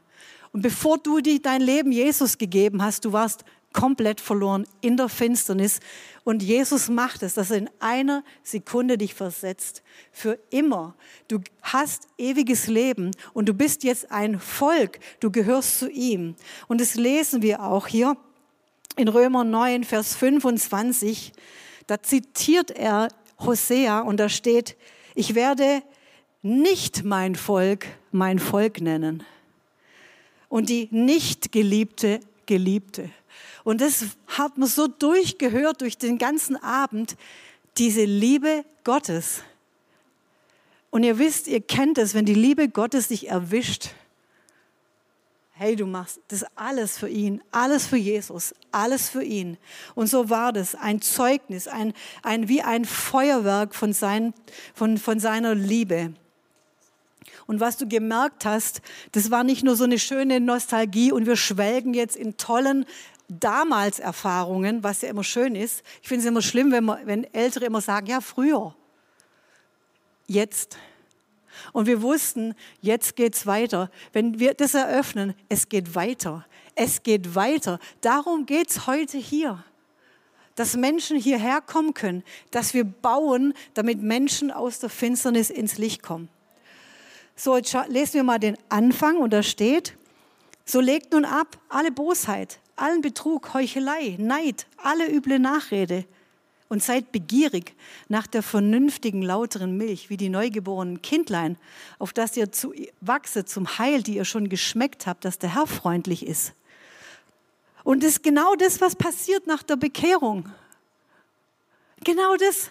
Und 0.52 0.62
bevor 0.62 0.98
du 0.98 1.20
dein 1.20 1.60
Leben 1.60 1.92
Jesus 1.92 2.38
gegeben 2.38 2.82
hast, 2.82 3.04
du 3.04 3.12
warst 3.12 3.44
komplett 3.72 4.20
verloren 4.20 4.66
in 4.80 4.96
der 4.96 5.08
Finsternis. 5.08 5.80
Und 6.24 6.42
Jesus 6.42 6.88
macht 6.88 7.22
es, 7.22 7.34
dass 7.34 7.50
er 7.50 7.58
in 7.58 7.70
einer 7.80 8.22
Sekunde 8.42 8.98
dich 8.98 9.14
versetzt. 9.14 9.82
Für 10.10 10.38
immer. 10.50 10.94
Du 11.28 11.40
hast 11.62 12.08
ewiges 12.18 12.66
Leben 12.66 13.12
und 13.32 13.48
du 13.48 13.54
bist 13.54 13.82
jetzt 13.84 14.10
ein 14.10 14.38
Volk. 14.38 14.98
Du 15.20 15.30
gehörst 15.30 15.78
zu 15.78 15.90
ihm. 15.90 16.34
Und 16.68 16.80
das 16.80 16.94
lesen 16.94 17.42
wir 17.42 17.62
auch 17.62 17.86
hier 17.86 18.16
in 18.96 19.08
Römer 19.08 19.44
9, 19.44 19.84
Vers 19.84 20.14
25. 20.16 21.32
Da 21.86 22.02
zitiert 22.02 22.70
er 22.70 23.08
Hosea 23.38 24.00
und 24.00 24.18
da 24.18 24.28
steht, 24.28 24.76
ich 25.14 25.34
werde 25.34 25.82
nicht 26.42 27.04
mein 27.04 27.34
Volk 27.34 27.86
mein 28.12 28.38
Volk 28.38 28.80
nennen 28.80 29.24
und 30.48 30.68
die 30.68 30.88
nicht 30.90 31.50
geliebte 31.50 32.20
Geliebte. 32.46 33.10
Und 33.64 33.80
das 33.80 34.04
hat 34.26 34.58
man 34.58 34.68
so 34.68 34.86
durchgehört 34.86 35.80
durch 35.80 35.96
den 35.96 36.18
ganzen 36.18 36.56
Abend, 36.56 37.16
diese 37.78 38.04
Liebe 38.04 38.64
Gottes. 38.84 39.42
Und 40.90 41.04
ihr 41.04 41.18
wisst, 41.18 41.46
ihr 41.46 41.60
kennt 41.60 41.96
es, 41.96 42.14
wenn 42.14 42.26
die 42.26 42.34
Liebe 42.34 42.68
Gottes 42.68 43.08
dich 43.08 43.28
erwischt. 43.28 43.90
Hey, 45.62 45.76
du 45.76 45.86
machst 45.86 46.18
das 46.26 46.44
alles 46.56 46.98
für 46.98 47.08
ihn, 47.08 47.40
alles 47.52 47.86
für 47.86 47.96
Jesus, 47.96 48.52
alles 48.72 49.08
für 49.08 49.22
ihn. 49.22 49.58
Und 49.94 50.08
so 50.08 50.28
war 50.28 50.52
das, 50.52 50.74
ein 50.74 51.00
Zeugnis, 51.00 51.68
ein, 51.68 51.94
ein, 52.24 52.48
wie 52.48 52.62
ein 52.62 52.84
Feuerwerk 52.84 53.72
von, 53.72 53.92
sein, 53.92 54.34
von, 54.74 54.98
von 54.98 55.20
seiner 55.20 55.54
Liebe. 55.54 56.14
Und 57.46 57.60
was 57.60 57.76
du 57.76 57.86
gemerkt 57.86 58.44
hast, 58.44 58.82
das 59.12 59.30
war 59.30 59.44
nicht 59.44 59.62
nur 59.62 59.76
so 59.76 59.84
eine 59.84 60.00
schöne 60.00 60.40
Nostalgie 60.40 61.12
und 61.12 61.26
wir 61.26 61.36
schwelgen 61.36 61.94
jetzt 61.94 62.16
in 62.16 62.36
tollen 62.36 62.84
damals 63.28 64.00
Erfahrungen, 64.00 64.82
was 64.82 65.02
ja 65.02 65.10
immer 65.10 65.22
schön 65.22 65.54
ist. 65.54 65.84
Ich 66.02 66.08
finde 66.08 66.22
es 66.24 66.28
immer 66.28 66.42
schlimm, 66.42 66.72
wenn, 66.72 66.82
man, 66.82 67.06
wenn 67.06 67.22
Ältere 67.32 67.66
immer 67.66 67.80
sagen, 67.80 68.08
ja, 68.08 68.20
früher, 68.20 68.74
jetzt. 70.26 70.76
Und 71.72 71.86
wir 71.86 72.02
wussten, 72.02 72.54
jetzt 72.80 73.16
geht's 73.16 73.46
weiter. 73.46 73.90
Wenn 74.12 74.38
wir 74.38 74.54
das 74.54 74.74
eröffnen, 74.74 75.34
es 75.48 75.68
geht 75.68 75.94
weiter. 75.94 76.46
Es 76.74 77.02
geht 77.02 77.34
weiter. 77.34 77.78
Darum 78.00 78.46
geht's 78.46 78.86
heute 78.86 79.18
hier. 79.18 79.64
Dass 80.54 80.76
Menschen 80.76 81.18
hierher 81.18 81.60
kommen 81.60 81.94
können, 81.94 82.24
dass 82.50 82.74
wir 82.74 82.84
bauen, 82.84 83.54
damit 83.74 84.02
Menschen 84.02 84.50
aus 84.50 84.80
der 84.80 84.90
Finsternis 84.90 85.48
ins 85.48 85.78
Licht 85.78 86.02
kommen. 86.02 86.28
So, 87.36 87.56
jetzt 87.56 87.74
lesen 87.88 88.14
wir 88.14 88.24
mal 88.24 88.38
den 88.38 88.58
Anfang 88.68 89.16
und 89.16 89.32
da 89.32 89.42
steht, 89.42 89.96
so 90.64 90.80
legt 90.80 91.12
nun 91.12 91.24
ab 91.24 91.58
alle 91.70 91.90
Bosheit, 91.90 92.60
allen 92.76 93.00
Betrug, 93.00 93.54
Heuchelei, 93.54 94.16
Neid, 94.18 94.66
alle 94.76 95.10
üble 95.10 95.38
Nachrede 95.38 96.04
und 96.72 96.82
seid 96.82 97.12
begierig 97.12 97.74
nach 98.08 98.26
der 98.26 98.42
vernünftigen, 98.42 99.20
lauteren 99.20 99.76
Milch, 99.76 100.08
wie 100.08 100.16
die 100.16 100.30
neugeborenen 100.30 101.02
Kindlein, 101.02 101.58
auf 101.98 102.14
das 102.14 102.34
ihr 102.34 102.50
zu, 102.50 102.72
wachset 103.02 103.46
zum 103.46 103.76
Heil, 103.76 104.02
die 104.02 104.14
ihr 104.14 104.24
schon 104.24 104.48
geschmeckt 104.48 105.06
habt, 105.06 105.26
dass 105.26 105.38
der 105.38 105.54
Herr 105.54 105.66
freundlich 105.66 106.26
ist. 106.26 106.54
Und 107.84 108.02
das 108.02 108.12
ist 108.12 108.22
genau 108.22 108.54
das, 108.54 108.80
was 108.80 108.96
passiert 108.96 109.46
nach 109.46 109.62
der 109.62 109.76
Bekehrung. 109.76 110.48
Genau 112.04 112.36
das. 112.36 112.70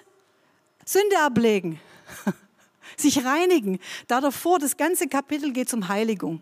Sünde 0.84 1.20
ablegen, 1.20 1.80
sich 2.98 3.24
reinigen. 3.24 3.78
Da 4.08 4.20
davor, 4.20 4.58
das 4.58 4.78
ganze 4.78 5.10
Kapitel 5.10 5.54
geht 5.54 5.72
um 5.76 5.88
Heiligung. 5.90 6.42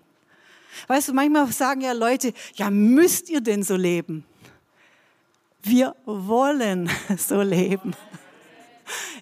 Weißt 0.88 1.10
du, 1.10 1.14
manchmal 1.14 1.52
sagen 1.52 1.82
ja 1.82 1.92
Leute, 1.92 2.32
ja, 2.54 2.70
müsst 2.70 3.30
ihr 3.30 3.42
denn 3.42 3.64
so 3.64 3.76
leben? 3.76 4.24
Wir 5.62 5.96
wollen 6.06 6.90
so 7.18 7.42
leben. 7.42 7.94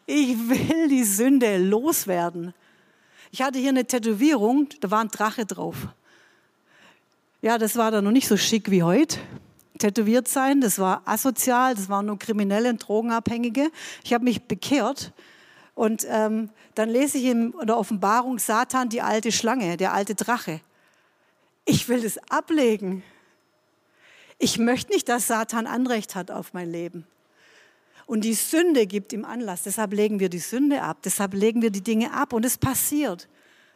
Ich 0.05 0.37
will 0.49 0.87
die 0.87 1.03
Sünde 1.03 1.57
loswerden. 1.57 2.53
Ich 3.31 3.41
hatte 3.41 3.59
hier 3.59 3.69
eine 3.69 3.85
Tätowierung, 3.85 4.69
da 4.79 4.89
war 4.89 5.01
ein 5.01 5.09
Drache 5.09 5.45
drauf. 5.45 5.87
Ja, 7.41 7.57
das 7.57 7.75
war 7.75 7.91
dann 7.91 8.03
noch 8.03 8.11
nicht 8.11 8.27
so 8.27 8.37
schick 8.37 8.71
wie 8.71 8.83
heute. 8.83 9.19
Tätowiert 9.77 10.27
sein, 10.27 10.61
das 10.61 10.79
war 10.79 11.01
asozial, 11.05 11.75
das 11.75 11.87
waren 11.89 12.07
nur 12.07 12.17
Kriminelle 12.17 12.69
und 12.69 12.87
Drogenabhängige. 12.87 13.69
Ich 14.03 14.13
habe 14.13 14.23
mich 14.23 14.41
bekehrt 14.43 15.13
und 15.75 16.07
ähm, 16.09 16.49
dann 16.73 16.89
lese 16.89 17.19
ich 17.19 17.25
in 17.25 17.53
der 17.63 17.77
Offenbarung 17.77 18.39
Satan, 18.39 18.89
die 18.89 19.01
alte 19.01 19.31
Schlange, 19.31 19.77
der 19.77 19.93
alte 19.93 20.15
Drache. 20.15 20.61
Ich 21.65 21.89
will 21.89 22.01
das 22.01 22.17
ablegen. 22.29 23.03
Ich 24.39 24.59
möchte 24.59 24.91
nicht, 24.91 25.09
dass 25.09 25.27
Satan 25.27 25.67
Anrecht 25.67 26.15
hat 26.15 26.31
auf 26.31 26.53
mein 26.53 26.71
Leben. 26.71 27.05
Und 28.05 28.21
die 28.21 28.35
Sünde 28.35 28.87
gibt 28.87 29.11
ihm 29.11 29.25
Anlass. 29.25 29.63
Deshalb 29.63 29.93
legen 29.93 30.19
wir 30.19 30.29
die 30.29 30.39
Sünde 30.39 30.81
ab. 30.81 30.97
Deshalb 31.03 31.33
legen 31.33 31.61
wir 31.61 31.71
die 31.71 31.83
Dinge 31.83 32.13
ab. 32.13 32.33
Und 32.33 32.45
es 32.45 32.57
passiert 32.57 33.27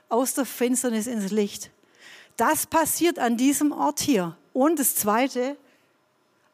aus 0.08 0.34
der 0.34 0.46
Finsternis 0.46 1.08
ins 1.08 1.32
Licht. 1.32 1.72
Das 2.38 2.65
passiert 2.65 3.20
an 3.20 3.36
diesem 3.38 3.72
Ort 3.72 4.00
hier. 4.00 4.38
Und 4.53 4.80
das 4.80 4.96
Zweite, 4.96 5.58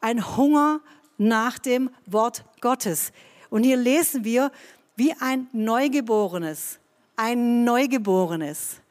ein 0.01 0.37
Hunger 0.37 0.81
nach 1.17 1.59
dem 1.59 1.89
Wort 2.05 2.45
Gottes. 2.61 3.11
Und 3.49 3.63
hier 3.63 3.77
lesen 3.77 4.23
wir, 4.23 4.51
wie 4.95 5.13
ein 5.19 5.47
Neugeborenes, 5.51 6.79
ein 7.15 7.63
Neugeborenes. 7.63 8.81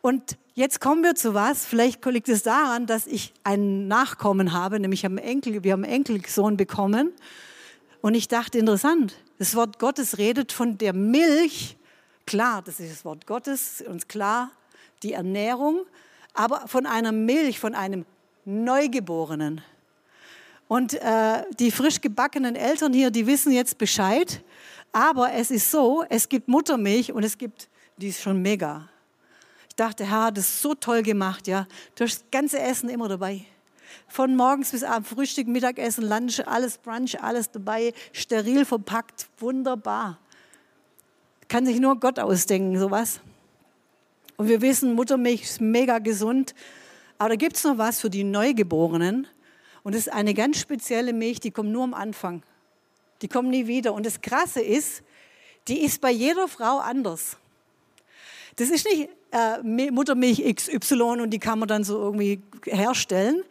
Und 0.00 0.38
jetzt 0.60 0.78
kommen 0.78 1.02
wir 1.02 1.14
zu 1.14 1.32
was. 1.32 1.64
Vielleicht 1.64 2.04
liegt 2.04 2.28
es 2.28 2.42
daran, 2.42 2.86
dass 2.86 3.06
ich 3.06 3.32
einen 3.44 3.88
Nachkommen 3.88 4.52
habe, 4.52 4.78
nämlich 4.78 5.06
haben 5.06 5.16
Enkel, 5.16 5.64
wir 5.64 5.72
haben 5.72 5.84
einen 5.84 6.04
Enkelsohn 6.06 6.58
bekommen. 6.58 7.12
Und 8.02 8.14
ich 8.14 8.28
dachte, 8.28 8.58
interessant, 8.58 9.14
das 9.38 9.54
Wort 9.54 9.78
Gottes 9.78 10.18
redet 10.18 10.52
von 10.52 10.76
der 10.76 10.92
Milch. 10.92 11.78
Klar, 12.26 12.60
das 12.62 12.78
ist 12.78 12.92
das 12.92 13.04
Wort 13.06 13.26
Gottes, 13.26 13.82
uns 13.88 14.06
klar, 14.06 14.50
die 15.02 15.14
Ernährung, 15.14 15.80
aber 16.34 16.68
von 16.68 16.84
einer 16.84 17.10
Milch, 17.10 17.58
von 17.58 17.74
einem 17.74 18.04
Neugeborenen. 18.44 19.62
Und 20.68 20.92
äh, 20.92 21.42
die 21.58 21.70
frisch 21.70 22.02
gebackenen 22.02 22.54
Eltern 22.54 22.92
hier, 22.92 23.10
die 23.10 23.26
wissen 23.26 23.50
jetzt 23.50 23.78
Bescheid. 23.78 24.42
Aber 24.92 25.32
es 25.32 25.50
ist 25.50 25.70
so, 25.70 26.04
es 26.10 26.28
gibt 26.28 26.48
Muttermilch 26.48 27.12
und 27.12 27.24
es 27.24 27.38
gibt, 27.38 27.70
die 27.96 28.08
ist 28.08 28.20
schon 28.20 28.42
mega 28.42 28.89
dachte, 29.80 30.04
Herr, 30.04 30.30
das 30.30 30.44
ist 30.44 30.62
so 30.62 30.74
toll 30.74 31.02
gemacht, 31.02 31.48
ja. 31.48 31.66
Du 31.94 32.04
hast 32.04 32.20
das 32.20 32.30
ganze 32.30 32.58
Essen 32.58 32.88
immer 32.88 33.08
dabei. 33.08 33.44
Von 34.06 34.36
morgens 34.36 34.70
bis 34.70 34.84
abends, 34.84 35.08
Frühstück, 35.08 35.48
Mittagessen, 35.48 36.08
Lunch, 36.08 36.46
alles 36.46 36.78
Brunch, 36.78 37.20
alles 37.22 37.50
dabei, 37.50 37.92
steril 38.12 38.64
verpackt, 38.64 39.28
wunderbar. 39.38 40.18
Kann 41.48 41.66
sich 41.66 41.80
nur 41.80 41.98
Gott 41.98 42.18
ausdenken, 42.18 42.78
sowas. 42.78 43.20
Und 44.36 44.48
wir 44.48 44.60
wissen, 44.60 44.94
Muttermilch 44.94 45.42
ist 45.42 45.60
mega 45.60 45.98
gesund. 45.98 46.54
Aber 47.18 47.30
da 47.30 47.36
gibt 47.36 47.56
es 47.56 47.64
noch 47.64 47.78
was 47.78 48.00
für 48.00 48.10
die 48.10 48.24
Neugeborenen. 48.24 49.26
Und 49.82 49.94
das 49.94 50.06
ist 50.06 50.12
eine 50.12 50.34
ganz 50.34 50.58
spezielle 50.58 51.12
Milch, 51.12 51.40
die 51.40 51.50
kommt 51.50 51.70
nur 51.70 51.84
am 51.84 51.94
Anfang. 51.94 52.42
Die 53.22 53.28
kommt 53.28 53.50
nie 53.50 53.66
wieder. 53.66 53.92
Und 53.92 54.06
das 54.06 54.20
Krasse 54.20 54.60
ist, 54.60 55.02
die 55.68 55.82
ist 55.82 56.00
bei 56.00 56.10
jeder 56.10 56.48
Frau 56.48 56.78
anders. 56.78 57.36
Das 58.56 58.70
ist 58.70 58.86
nicht 58.86 59.08
äh, 59.32 59.62
Muttermilch 59.62 60.42
XY 60.54 61.02
und 61.22 61.30
die 61.30 61.38
kann 61.38 61.58
man 61.58 61.68
dann 61.68 61.84
so 61.84 61.98
irgendwie 61.98 62.42
herstellen, 62.64 63.42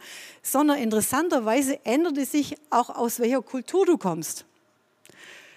sondern 0.41 0.77
interessanterweise 0.77 1.83
ändert 1.85 2.17
es 2.17 2.31
sich 2.31 2.55
auch 2.69 2.89
aus 2.89 3.19
welcher 3.19 3.41
Kultur 3.41 3.85
du 3.85 3.97
kommst. 3.97 4.45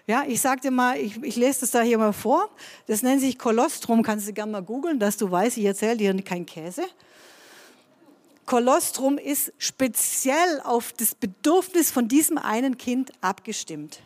Ja, 0.06 0.24
ich 0.26 0.40
sag 0.40 0.60
dir 0.62 0.72
mal, 0.72 0.98
ich, 0.98 1.22
ich 1.22 1.36
lese 1.36 1.60
das 1.60 1.70
da 1.70 1.80
hier 1.80 1.96
mal 1.96 2.12
vor. 2.12 2.50
Das 2.88 3.02
nennt 3.02 3.20
sich 3.20 3.38
Kolostrum, 3.38 4.02
kannst 4.02 4.28
du 4.28 4.32
gerne 4.32 4.50
mal 4.50 4.62
googeln, 4.62 4.98
dass 4.98 5.16
du 5.16 5.30
weißt, 5.30 5.56
ich 5.58 5.64
erzähle 5.64 5.96
dir 5.96 6.22
kein 6.22 6.44
Käse. 6.44 6.84
Kolostrum 8.44 9.16
ist 9.16 9.52
speziell 9.58 10.60
auf 10.64 10.92
das 10.92 11.14
Bedürfnis 11.14 11.92
von 11.92 12.08
diesem 12.08 12.36
einen 12.36 12.76
Kind 12.76 13.12
abgestimmt 13.20 14.00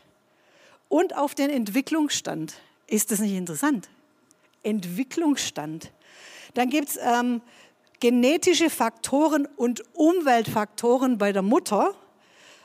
und 0.88 1.16
auf 1.16 1.34
den 1.34 1.48
Entwicklungsstand. 1.48 2.54
Ist 2.86 3.10
das 3.10 3.18
nicht 3.18 3.32
interessant? 3.32 3.88
Entwicklungsstand. 4.62 5.90
Dann 6.56 6.70
gibt 6.70 6.88
es 6.88 6.98
ähm, 7.02 7.42
genetische 8.00 8.70
Faktoren 8.70 9.46
und 9.56 9.84
Umweltfaktoren 9.94 11.18
bei 11.18 11.32
der 11.32 11.42
Mutter 11.42 11.94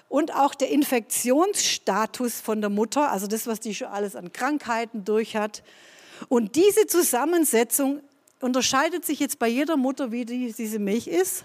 und 0.08 0.34
auch 0.34 0.56
der 0.56 0.70
Infektionsstatus 0.70 2.40
von 2.40 2.62
der 2.62 2.70
Mutter, 2.70 3.12
also 3.12 3.28
das, 3.28 3.48
was 3.48 3.60
die 3.60 3.76
schon 3.76 3.88
alles 3.88 4.16
an 4.16 4.32
Krankheiten 4.32 5.04
durch 5.04 5.36
hat. 5.36 5.62
Und 6.30 6.56
diese 6.56 6.88
Zusammensetzung 6.88 8.00
unterscheidet 8.40 9.06
sich 9.06 9.20
jetzt 9.20 9.40
bei 9.40 9.50
jeder 9.50 9.76
Mutter, 9.76 10.14
wie 10.14 10.24
die, 10.24 10.54
diese 10.54 10.80
Milch 10.80 11.08
ist. 11.08 11.44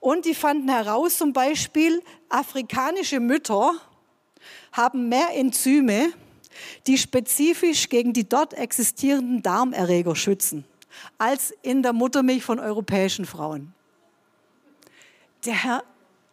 Und 0.00 0.24
die 0.24 0.34
fanden 0.34 0.70
heraus, 0.70 1.18
zum 1.18 1.34
Beispiel, 1.34 2.02
afrikanische 2.30 3.20
Mütter 3.20 3.74
haben 4.72 5.10
mehr 5.10 5.28
Enzyme, 5.34 6.08
die 6.86 6.96
spezifisch 6.96 7.90
gegen 7.90 8.14
die 8.14 8.26
dort 8.26 8.54
existierenden 8.54 9.42
Darmerreger 9.42 10.16
schützen, 10.16 10.64
als 11.18 11.52
in 11.62 11.82
der 11.82 11.92
Muttermilch 11.92 12.44
von 12.44 12.58
europäischen 12.58 13.24
Frauen. 13.24 13.74
Der 15.44 15.54
Herr, 15.54 15.84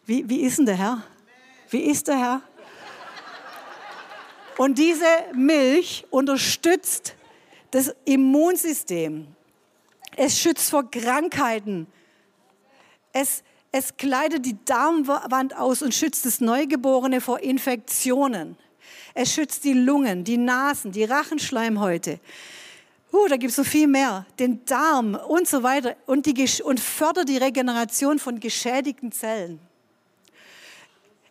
wie, 0.06 0.28
wie 0.30 0.42
ist 0.42 0.58
denn 0.58 0.66
der 0.66 0.76
Herr? 0.76 1.04
Wie 1.70 1.82
ist 1.82 2.08
der 2.08 2.20
Herr? 2.20 2.42
Und 4.58 4.78
diese 4.78 5.06
Milch 5.34 6.06
unterstützt 6.10 7.16
das 7.72 7.94
Immunsystem. 8.06 9.28
Es 10.16 10.40
schützt 10.40 10.70
vor 10.70 10.90
Krankheiten. 10.90 11.88
Es, 13.12 13.44
es 13.72 13.98
kleidet 13.98 14.46
die 14.46 14.58
Darmwand 14.66 15.56
aus 15.58 15.82
und 15.82 15.94
schützt 15.94 16.26
das 16.26 16.40
Neugeborene 16.40 17.20
vor 17.20 17.40
Infektionen. 17.40 18.58
Es 19.16 19.34
schützt 19.34 19.64
die 19.64 19.74
Lungen, 19.74 20.24
die 20.24 20.38
Nasen, 20.38 20.92
die 20.92 21.04
Rachenschleimhäute. 21.04 22.20
Uh, 23.14 23.28
da 23.28 23.38
gibt 23.38 23.52
es 23.52 23.56
so 23.56 23.64
viel 23.64 23.88
mehr. 23.88 24.26
Den 24.40 24.66
Darm 24.66 25.14
und 25.14 25.48
so 25.48 25.62
weiter. 25.62 25.96
Und, 26.08 26.26
die, 26.26 26.64
und 26.64 26.80
fördert 26.80 27.30
die 27.30 27.38
Regeneration 27.38 28.18
von 28.18 28.40
geschädigten 28.40 29.12
Zellen. 29.12 29.60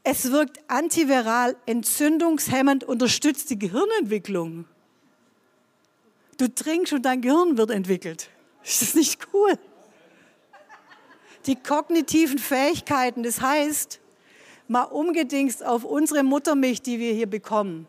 Es 0.05 0.31
wirkt 0.31 0.61
antiviral, 0.69 1.57
entzündungshemmend, 1.67 2.85
unterstützt 2.85 3.51
die 3.51 3.59
Gehirnentwicklung. 3.59 4.67
Du 6.39 6.49
trinkst 6.49 6.93
und 6.93 7.03
dein 7.03 7.21
Gehirn 7.21 7.59
wird 7.59 7.71
entwickelt. 7.71 8.31
Ist 8.65 8.83
das 8.83 8.95
nicht 8.95 9.29
cool? 9.33 9.59
Die 11.47 11.57
kognitiven 11.57 12.39
Fähigkeiten, 12.39 13.25
das 13.25 13.41
heißt, 13.41 14.01
mal 14.69 14.85
umgedingst 14.85 15.65
auf 15.65 15.83
unsere 15.83 16.23
Muttermilch, 16.23 16.81
die 16.81 17.01
wir 17.01 17.13
hier 17.13 17.29
bekommen. 17.29 17.89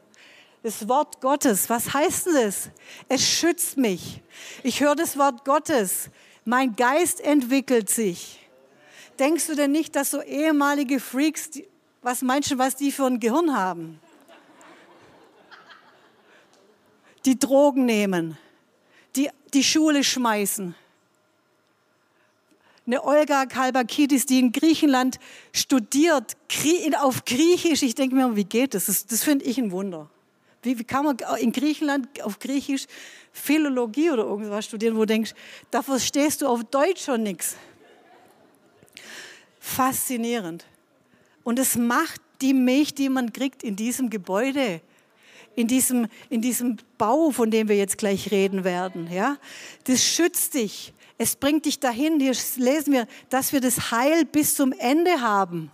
Das 0.64 0.88
Wort 0.88 1.20
Gottes, 1.20 1.70
was 1.70 1.94
heißt 1.94 2.28
denn 2.28 2.36
das? 2.36 2.70
Es 3.10 3.22
schützt 3.22 3.76
mich. 3.76 4.22
Ich 4.64 4.80
höre 4.80 4.96
das 4.96 5.18
Wort 5.18 5.44
Gottes. 5.44 6.10
Mein 6.46 6.76
Geist 6.78 7.20
entwickelt 7.20 7.90
sich. 7.90 8.40
Denkst 9.20 9.48
du 9.48 9.56
denn 9.56 9.74
nicht, 9.74 9.94
dass 9.96 10.12
so 10.12 10.22
ehemalige 10.22 11.02
Freaks, 11.02 11.50
was 12.02 12.22
meinst 12.22 12.52
du, 12.52 12.58
was 12.58 12.78
die 12.78 12.94
für 12.94 13.06
ein 13.06 13.20
Gehirn 13.20 13.56
haben? 13.56 14.00
Die 17.26 17.38
Drogen 17.38 17.86
nehmen, 17.86 18.38
die, 19.16 19.30
die 19.54 19.64
Schule 19.64 20.04
schmeißen, 20.04 20.76
eine 22.86 23.04
Olga 23.04 23.46
Kalbakidis, 23.46 24.26
die 24.26 24.40
in 24.40 24.52
Griechenland 24.52 25.20
studiert, 25.54 26.36
auf 27.00 27.24
Griechisch. 27.24 27.82
Ich 27.82 27.96
denke 27.96 28.16
mir, 28.16 28.36
wie 28.36 28.44
geht 28.44 28.74
das? 28.74 28.88
Das, 28.88 29.06
das 29.06 29.24
finde 29.24 29.46
ich 29.46 29.58
ein 29.58 29.72
Wunder. 29.72 30.10
Wie, 30.64 30.80
wie, 30.80 30.84
kann 30.84 31.06
man 31.06 31.18
in 31.40 31.52
Griechenland 31.52 32.22
auf 32.24 32.40
Griechisch 32.40 32.86
Philologie 33.32 34.12
oder 34.12 34.24
irgendwas 34.24 34.66
studieren, 34.66 34.96
wo 34.96 35.02
du 35.02 35.08
denkst, 35.08 35.34
da 35.72 35.82
verstehst 35.82 36.42
du 36.42 36.48
auf 36.48 36.64
Deutsch 36.64 37.04
schon 37.04 37.24
nichts. 37.24 37.56
Faszinierend. 39.60 40.66
Und 41.44 41.60
es 41.60 41.76
macht 41.76 42.22
die 42.42 42.54
Milch, 42.54 42.94
die 42.94 43.10
man 43.10 43.34
kriegt 43.34 43.64
in 43.64 43.76
diesem 43.76 44.10
Gebäude, 44.10 44.82
in 45.56 45.68
diesem, 45.68 46.08
in 46.30 46.42
diesem 46.42 46.78
Bau, 46.98 47.32
von 47.32 47.52
dem 47.52 47.70
wir 47.70 47.78
jetzt 47.78 47.98
gleich 47.98 48.32
reden 48.32 48.64
werden. 48.64 49.12
Ja? 49.12 49.38
Das 49.86 50.04
schützt 50.04 50.54
dich. 50.54 50.94
Es 51.18 51.36
bringt 51.36 51.66
dich 51.66 51.80
dahin, 51.80 52.20
hier 52.20 52.36
lesen 52.58 52.94
wir, 52.94 53.08
dass 53.30 53.54
wir 53.54 53.62
das 53.62 53.92
Heil 53.92 54.26
bis 54.26 54.56
zum 54.56 54.74
Ende 54.74 55.22
haben. 55.22 55.72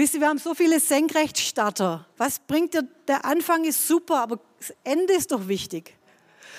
Wisst 0.00 0.14
ihr, 0.14 0.22
wir 0.22 0.28
haben 0.30 0.38
so 0.38 0.54
viele 0.54 0.80
Senkrechtstarter. 0.80 2.06
Was 2.16 2.38
bringt 2.38 2.72
dir, 2.72 2.88
der 3.06 3.26
Anfang 3.26 3.64
ist 3.64 3.86
super, 3.86 4.22
aber 4.22 4.40
das 4.58 4.72
Ende 4.82 5.12
ist 5.12 5.30
doch 5.30 5.46
wichtig. 5.46 5.94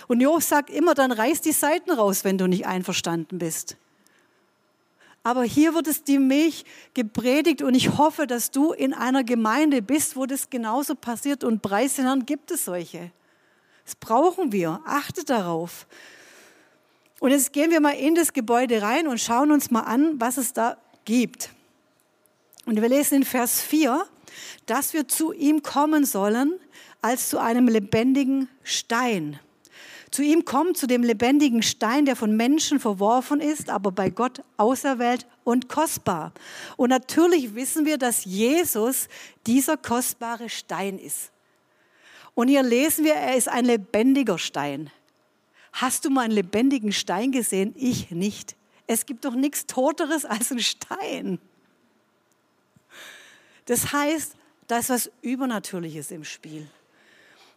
Und 0.07 0.21
Job 0.21 0.43
sagt 0.43 0.69
immer, 0.69 0.93
dann 0.93 1.11
reiß 1.11 1.41
die 1.41 1.51
Seiten 1.51 1.89
raus, 1.89 2.23
wenn 2.23 2.37
du 2.37 2.45
nicht 2.45 2.67
einverstanden 2.67 3.39
bist. 3.39 3.77
Aber 5.23 5.41
hier 5.43 5.73
wird 5.73 5.87
es 5.87 6.03
die 6.03 6.19
Milch 6.19 6.65
gepredigt 6.93 7.63
und 7.63 7.73
ich 7.73 7.97
hoffe, 7.97 8.27
dass 8.27 8.51
du 8.51 8.73
in 8.73 8.93
einer 8.93 9.23
Gemeinde 9.23 9.81
bist, 9.81 10.15
wo 10.15 10.27
das 10.27 10.51
genauso 10.51 10.93
passiert 10.93 11.43
und 11.43 11.63
preis 11.63 11.95
den 11.95 12.27
gibt 12.27 12.51
es 12.51 12.65
solche. 12.65 13.09
Das 13.85 13.95
brauchen 13.95 14.51
wir. 14.51 14.81
Achte 14.85 15.25
darauf. 15.25 15.87
Und 17.19 17.31
jetzt 17.31 17.53
gehen 17.53 17.71
wir 17.71 17.81
mal 17.81 17.95
in 17.95 18.13
das 18.13 18.33
Gebäude 18.33 18.83
rein 18.83 19.07
und 19.07 19.19
schauen 19.19 19.51
uns 19.51 19.71
mal 19.71 19.81
an, 19.81 20.21
was 20.21 20.37
es 20.37 20.53
da 20.53 20.77
gibt. 21.05 21.49
Und 22.65 22.81
wir 22.81 22.89
lesen 22.89 23.15
in 23.15 23.23
Vers 23.23 23.61
4, 23.61 24.05
dass 24.65 24.93
wir 24.93 25.07
zu 25.07 25.33
ihm 25.33 25.63
kommen 25.63 26.05
sollen 26.05 26.59
als 27.01 27.29
zu 27.29 27.39
einem 27.39 27.67
lebendigen 27.67 28.47
Stein. 28.63 29.39
Zu 30.11 30.23
ihm 30.23 30.43
kommen, 30.43 30.75
zu 30.75 30.87
dem 30.87 31.03
lebendigen 31.03 31.63
Stein, 31.63 32.05
der 32.05 32.17
von 32.17 32.35
Menschen 32.35 32.79
verworfen 32.81 33.39
ist, 33.39 33.69
aber 33.69 33.91
bei 33.91 34.09
Gott 34.09 34.41
auserwählt 34.57 35.25
und 35.45 35.69
kostbar. 35.69 36.33
Und 36.75 36.89
natürlich 36.89 37.55
wissen 37.55 37.85
wir, 37.85 37.97
dass 37.97 38.25
Jesus 38.25 39.07
dieser 39.47 39.77
kostbare 39.77 40.49
Stein 40.49 40.99
ist. 40.99 41.31
Und 42.35 42.49
hier 42.49 42.61
lesen 42.61 43.05
wir, 43.05 43.13
er 43.13 43.37
ist 43.37 43.47
ein 43.47 43.65
lebendiger 43.65 44.37
Stein. 44.37 44.89
Hast 45.73 46.03
du 46.03 46.09
mal 46.09 46.25
einen 46.25 46.33
lebendigen 46.33 46.91
Stein 46.91 47.31
gesehen? 47.31 47.73
Ich 47.77 48.11
nicht. 48.11 48.57
Es 48.87 49.05
gibt 49.05 49.23
doch 49.23 49.35
nichts 49.35 49.65
Toteres 49.65 50.25
als 50.25 50.51
ein 50.51 50.59
Stein. 50.59 51.39
Das 53.65 53.93
heißt, 53.93 54.35
da 54.67 54.77
ist 54.77 54.89
was 54.89 55.11
Übernatürliches 55.21 56.11
im 56.11 56.23
Spiel. 56.23 56.67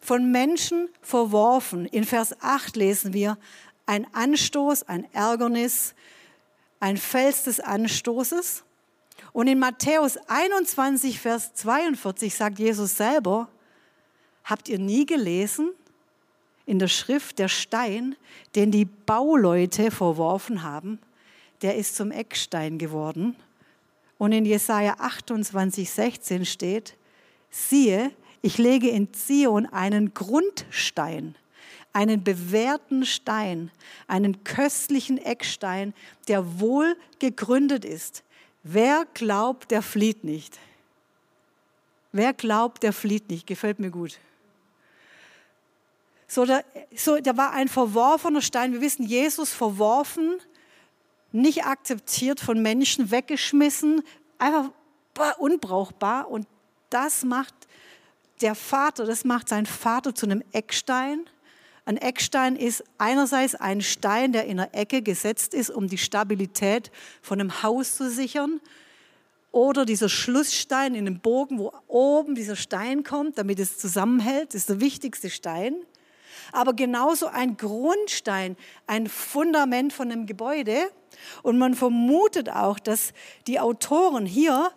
Von 0.00 0.30
Menschen 0.30 0.88
verworfen. 1.00 1.86
In 1.86 2.04
Vers 2.04 2.34
8 2.40 2.76
lesen 2.76 3.12
wir, 3.12 3.38
ein 3.86 4.06
Anstoß, 4.12 4.84
ein 4.84 5.06
Ärgernis, 5.12 5.94
ein 6.80 6.96
Fels 6.96 7.44
des 7.44 7.60
Anstoßes. 7.60 8.64
Und 9.32 9.46
in 9.46 9.58
Matthäus 9.58 10.18
21, 10.28 11.20
Vers 11.20 11.54
42 11.54 12.34
sagt 12.34 12.58
Jesus 12.58 12.96
selber, 12.96 13.48
habt 14.44 14.68
ihr 14.68 14.78
nie 14.78 15.06
gelesen, 15.06 15.70
in 16.66 16.78
der 16.78 16.88
Schrift, 16.88 17.38
der 17.38 17.48
Stein, 17.48 18.16
den 18.54 18.70
die 18.70 18.84
Bauleute 18.84 19.90
verworfen 19.90 20.62
haben, 20.62 20.98
der 21.62 21.76
ist 21.76 21.96
zum 21.96 22.10
Eckstein 22.10 22.78
geworden. 22.78 23.36
Und 24.18 24.32
in 24.32 24.44
Jesaja 24.44 24.96
28, 24.98 25.90
16 25.90 26.46
steht, 26.46 26.96
siehe, 27.50 28.10
ich 28.42 28.58
lege 28.58 28.88
in 28.90 29.12
Zion 29.12 29.66
einen 29.66 30.14
Grundstein, 30.14 31.34
einen 31.92 32.22
bewährten 32.22 33.06
Stein, 33.06 33.70
einen 34.06 34.44
köstlichen 34.44 35.18
Eckstein, 35.18 35.94
der 36.28 36.60
wohl 36.60 36.96
gegründet 37.18 37.84
ist. 37.84 38.22
Wer 38.62 39.06
glaubt, 39.14 39.70
der 39.70 39.82
flieht 39.82 40.24
nicht. 40.24 40.58
Wer 42.12 42.32
glaubt, 42.32 42.82
der 42.82 42.92
flieht 42.92 43.28
nicht. 43.28 43.46
Gefällt 43.46 43.78
mir 43.78 43.90
gut. 43.90 44.18
So, 46.26 46.44
da, 46.44 46.62
so, 46.96 47.18
da 47.18 47.36
war 47.36 47.52
ein 47.52 47.68
verworfener 47.68 48.42
Stein. 48.42 48.72
Wir 48.72 48.80
wissen, 48.80 49.04
Jesus 49.04 49.50
verworfen, 49.50 50.38
nicht 51.34 51.66
akzeptiert 51.66 52.40
von 52.40 52.62
Menschen, 52.62 53.10
weggeschmissen, 53.10 54.02
einfach 54.38 54.70
unbrauchbar. 55.38 56.30
Und 56.30 56.46
das 56.90 57.24
macht 57.24 57.54
der 58.40 58.54
Vater, 58.54 59.04
das 59.04 59.24
macht 59.24 59.48
sein 59.48 59.66
Vater 59.66 60.14
zu 60.14 60.26
einem 60.26 60.42
Eckstein. 60.52 61.24
Ein 61.86 61.96
Eckstein 61.96 62.56
ist 62.56 62.84
einerseits 62.98 63.54
ein 63.56 63.82
Stein, 63.82 64.32
der 64.32 64.46
in 64.46 64.58
der 64.58 64.74
Ecke 64.74 65.02
gesetzt 65.02 65.54
ist, 65.54 65.70
um 65.70 65.88
die 65.88 65.98
Stabilität 65.98 66.90
von 67.20 67.40
einem 67.40 67.62
Haus 67.62 67.96
zu 67.96 68.08
sichern. 68.10 68.60
Oder 69.50 69.84
dieser 69.84 70.08
Schlussstein 70.08 70.94
in 70.94 71.04
dem 71.04 71.20
Bogen, 71.20 71.58
wo 71.58 71.72
oben 71.88 72.34
dieser 72.34 72.56
Stein 72.56 73.02
kommt, 73.02 73.38
damit 73.38 73.58
es 73.58 73.76
zusammenhält, 73.78 74.54
ist 74.54 74.68
der 74.68 74.80
wichtigste 74.80 75.30
Stein. 75.30 75.74
Aber 76.52 76.72
genauso 76.72 77.26
ein 77.26 77.56
Grundstein, 77.56 78.56
ein 78.86 79.08
Fundament 79.08 79.92
von 79.92 80.10
einem 80.10 80.26
Gebäude. 80.26 80.90
Und 81.42 81.58
man 81.58 81.74
vermutet 81.74 82.50
auch, 82.50 82.78
dass 82.78 83.12
die 83.46 83.60
Autoren 83.60 84.26
hier 84.26 84.70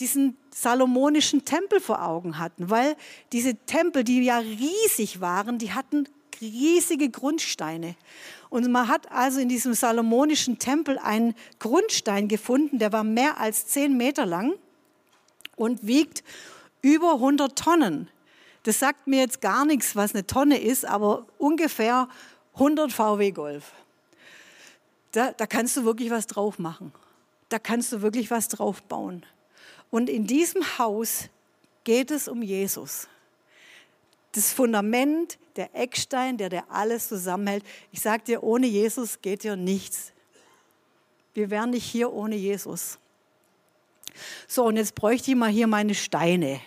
diesen 0.00 0.36
salomonischen 0.50 1.44
Tempel 1.44 1.80
vor 1.80 2.04
Augen 2.04 2.38
hatten, 2.38 2.70
weil 2.70 2.96
diese 3.32 3.54
Tempel, 3.54 4.04
die 4.04 4.22
ja 4.22 4.38
riesig 4.38 5.20
waren, 5.20 5.58
die 5.58 5.72
hatten 5.72 6.08
riesige 6.40 7.10
Grundsteine. 7.10 7.94
Und 8.50 8.70
man 8.70 8.88
hat 8.88 9.10
also 9.10 9.40
in 9.40 9.48
diesem 9.48 9.74
salomonischen 9.74 10.58
Tempel 10.58 10.98
einen 10.98 11.34
Grundstein 11.58 12.28
gefunden, 12.28 12.78
der 12.78 12.92
war 12.92 13.04
mehr 13.04 13.40
als 13.40 13.66
zehn 13.66 13.96
Meter 13.96 14.26
lang 14.26 14.54
und 15.56 15.86
wiegt 15.86 16.22
über 16.82 17.14
100 17.14 17.58
Tonnen. 17.58 18.08
Das 18.64 18.78
sagt 18.78 19.06
mir 19.06 19.20
jetzt 19.20 19.40
gar 19.40 19.64
nichts, 19.64 19.94
was 19.94 20.14
eine 20.14 20.26
Tonne 20.26 20.58
ist, 20.58 20.84
aber 20.84 21.26
ungefähr 21.38 22.08
100 22.54 22.92
VW 22.92 23.30
Golf. 23.30 23.72
Da, 25.12 25.32
da 25.32 25.46
kannst 25.46 25.76
du 25.76 25.84
wirklich 25.84 26.10
was 26.10 26.26
drauf 26.26 26.58
machen. 26.58 26.92
Da 27.50 27.58
kannst 27.58 27.92
du 27.92 28.02
wirklich 28.02 28.30
was 28.30 28.48
drauf 28.48 28.82
bauen. 28.82 29.24
Und 29.90 30.10
in 30.10 30.26
diesem 30.26 30.78
Haus 30.78 31.28
geht 31.84 32.10
es 32.10 32.26
um 32.26 32.42
Jesus. 32.42 33.06
Das 34.32 34.52
Fundament, 34.52 35.38
der 35.56 35.74
Eckstein, 35.76 36.38
der, 36.38 36.48
der 36.48 36.70
alles 36.70 37.08
zusammenhält. 37.08 37.64
Ich 37.92 38.00
sage 38.00 38.24
dir, 38.24 38.42
ohne 38.42 38.66
Jesus 38.66 39.20
geht 39.20 39.42
hier 39.42 39.56
nichts. 39.56 40.12
Wir 41.34 41.50
wären 41.50 41.70
nicht 41.70 41.84
hier 41.84 42.12
ohne 42.12 42.34
Jesus. 42.34 42.98
So, 44.48 44.64
und 44.64 44.76
jetzt 44.76 44.94
bräuchte 44.94 45.30
ich 45.30 45.36
mal 45.36 45.50
hier 45.50 45.66
meine 45.66 45.94
Steine. 45.94 46.60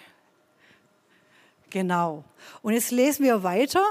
Genau. 1.70 2.24
Und 2.62 2.74
jetzt 2.74 2.92
lesen 2.92 3.26
wir 3.26 3.44
weiter, 3.44 3.84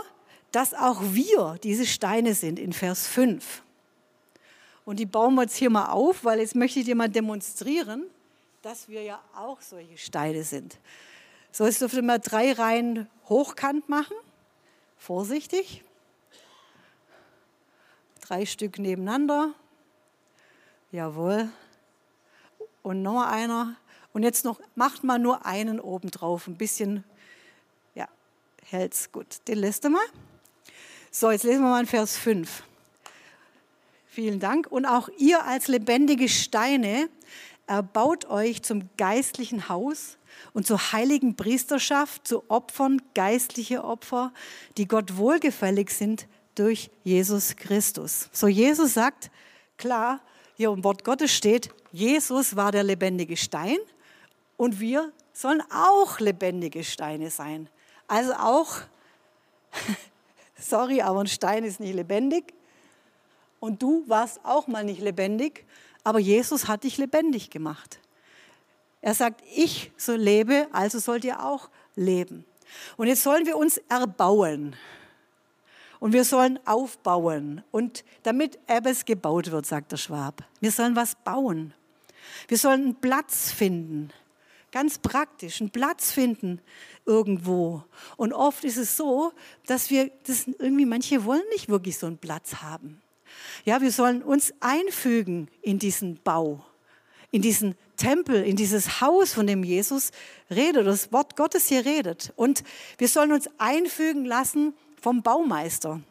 dass 0.52 0.72
auch 0.74 1.02
wir 1.02 1.58
diese 1.62 1.86
Steine 1.86 2.34
sind 2.34 2.58
in 2.58 2.72
Vers 2.72 3.06
5. 3.06 3.62
Und 4.84 5.00
die 5.00 5.06
bauen 5.06 5.34
wir 5.34 5.42
jetzt 5.42 5.56
hier 5.56 5.68
mal 5.68 5.90
auf, 5.90 6.24
weil 6.24 6.38
jetzt 6.38 6.54
möchte 6.54 6.78
ich 6.78 6.86
dir 6.86 6.94
mal 6.94 7.08
demonstrieren, 7.08 8.06
dass 8.62 8.88
wir 8.88 9.02
ja 9.02 9.20
auch 9.34 9.60
solche 9.60 9.98
Steine 9.98 10.44
sind. 10.44 10.78
So, 11.52 11.66
jetzt 11.66 11.80
dürft 11.80 11.94
ihr 11.94 12.02
mal 12.02 12.18
drei 12.18 12.52
Reihen 12.52 13.08
hochkant 13.28 13.88
machen. 13.88 14.16
Vorsichtig. 14.96 15.82
Drei 18.20 18.46
Stück 18.46 18.78
nebeneinander. 18.78 19.54
Jawohl. 20.92 21.48
Und 22.82 23.02
noch 23.02 23.22
einer. 23.22 23.76
Und 24.12 24.22
jetzt 24.22 24.44
noch, 24.44 24.60
macht 24.74 25.04
mal 25.04 25.18
nur 25.18 25.44
einen 25.44 25.80
oben 25.80 26.10
drauf. 26.10 26.46
Ein 26.46 26.56
bisschen, 26.56 27.04
hält's 28.70 29.12
gut. 29.12 29.26
Den 29.48 29.58
du 29.84 29.90
mal. 29.90 30.04
So, 31.10 31.30
jetzt 31.30 31.44
lesen 31.44 31.62
wir 31.62 31.70
mal 31.70 31.80
in 31.80 31.86
Vers 31.86 32.16
5. 32.16 32.62
Vielen 34.06 34.40
Dank. 34.40 34.66
Und 34.70 34.86
auch 34.86 35.08
ihr 35.18 35.44
als 35.44 35.68
lebendige 35.68 36.28
Steine 36.28 37.08
erbaut 37.66 38.26
euch 38.26 38.62
zum 38.62 38.88
geistlichen 38.96 39.68
Haus 39.68 40.18
und 40.52 40.66
zur 40.66 40.92
heiligen 40.92 41.36
Priesterschaft, 41.36 42.26
zu 42.26 42.48
Opfern, 42.48 43.02
geistliche 43.14 43.84
Opfer, 43.84 44.32
die 44.76 44.86
Gott 44.86 45.16
wohlgefällig 45.16 45.90
sind 45.90 46.26
durch 46.54 46.90
Jesus 47.04 47.56
Christus. 47.56 48.28
So 48.32 48.46
Jesus 48.46 48.94
sagt, 48.94 49.30
klar, 49.76 50.20
hier 50.54 50.70
im 50.70 50.84
Wort 50.84 51.04
Gottes 51.04 51.32
steht, 51.32 51.70
Jesus 51.92 52.56
war 52.56 52.72
der 52.72 52.82
lebendige 52.82 53.36
Stein 53.36 53.78
und 54.56 54.80
wir 54.80 55.12
sollen 55.32 55.62
auch 55.70 56.18
lebendige 56.20 56.84
Steine 56.84 57.30
sein. 57.30 57.68
Also 58.08 58.32
auch, 58.34 58.76
sorry, 60.58 61.02
aber 61.02 61.20
ein 61.20 61.26
Stein 61.26 61.64
ist 61.64 61.80
nicht 61.80 61.94
lebendig 61.94 62.54
und 63.60 63.82
du 63.82 64.04
warst 64.06 64.40
auch 64.44 64.66
mal 64.66 64.84
nicht 64.84 65.00
lebendig, 65.00 65.64
aber 66.04 66.18
Jesus 66.18 66.68
hat 66.68 66.84
dich 66.84 66.98
lebendig 66.98 67.50
gemacht. 67.50 67.98
Er 69.00 69.14
sagt, 69.14 69.42
ich 69.54 69.92
so 69.96 70.14
lebe, 70.14 70.68
also 70.72 70.98
sollt 70.98 71.24
ihr 71.24 71.44
auch 71.44 71.68
leben. 71.94 72.44
Und 72.96 73.08
jetzt 73.08 73.22
sollen 73.22 73.46
wir 73.46 73.56
uns 73.56 73.78
erbauen. 73.88 74.76
Und 75.98 76.12
wir 76.12 76.24
sollen 76.24 76.58
aufbauen. 76.66 77.62
Und 77.70 78.04
damit 78.22 78.58
etwas 78.66 79.04
gebaut 79.04 79.50
wird, 79.50 79.66
sagt 79.66 79.92
der 79.92 79.96
Schwab. 79.96 80.44
Wir 80.60 80.70
sollen 80.70 80.96
was 80.96 81.14
bauen. 81.14 81.72
Wir 82.48 82.58
sollen 82.58 82.82
einen 82.82 82.94
Platz 82.96 83.50
finden. 83.50 84.12
Ganz 84.76 84.98
praktisch, 84.98 85.62
einen 85.62 85.70
Platz 85.70 86.12
finden 86.12 86.60
irgendwo. 87.06 87.82
Und 88.18 88.34
oft 88.34 88.62
ist 88.62 88.76
es 88.76 88.94
so, 88.94 89.32
dass 89.64 89.88
wir 89.88 90.10
das 90.26 90.46
irgendwie, 90.58 90.84
manche 90.84 91.24
wollen 91.24 91.40
nicht 91.50 91.70
wirklich 91.70 91.96
so 91.96 92.06
einen 92.06 92.18
Platz 92.18 92.56
haben. 92.56 93.00
Ja, 93.64 93.80
wir 93.80 93.90
sollen 93.90 94.22
uns 94.22 94.52
einfügen 94.60 95.48
in 95.62 95.78
diesen 95.78 96.20
Bau, 96.22 96.62
in 97.30 97.40
diesen 97.40 97.74
Tempel, 97.96 98.42
in 98.44 98.54
dieses 98.54 99.00
Haus, 99.00 99.32
von 99.32 99.46
dem 99.46 99.64
Jesus 99.64 100.10
redet, 100.50 100.86
das 100.86 101.10
Wort 101.10 101.36
Gottes 101.36 101.68
hier 101.68 101.86
redet. 101.86 102.34
Und 102.36 102.62
wir 102.98 103.08
sollen 103.08 103.32
uns 103.32 103.48
einfügen 103.56 104.26
lassen 104.26 104.74
vom 105.00 105.22
Baumeister. 105.22 106.02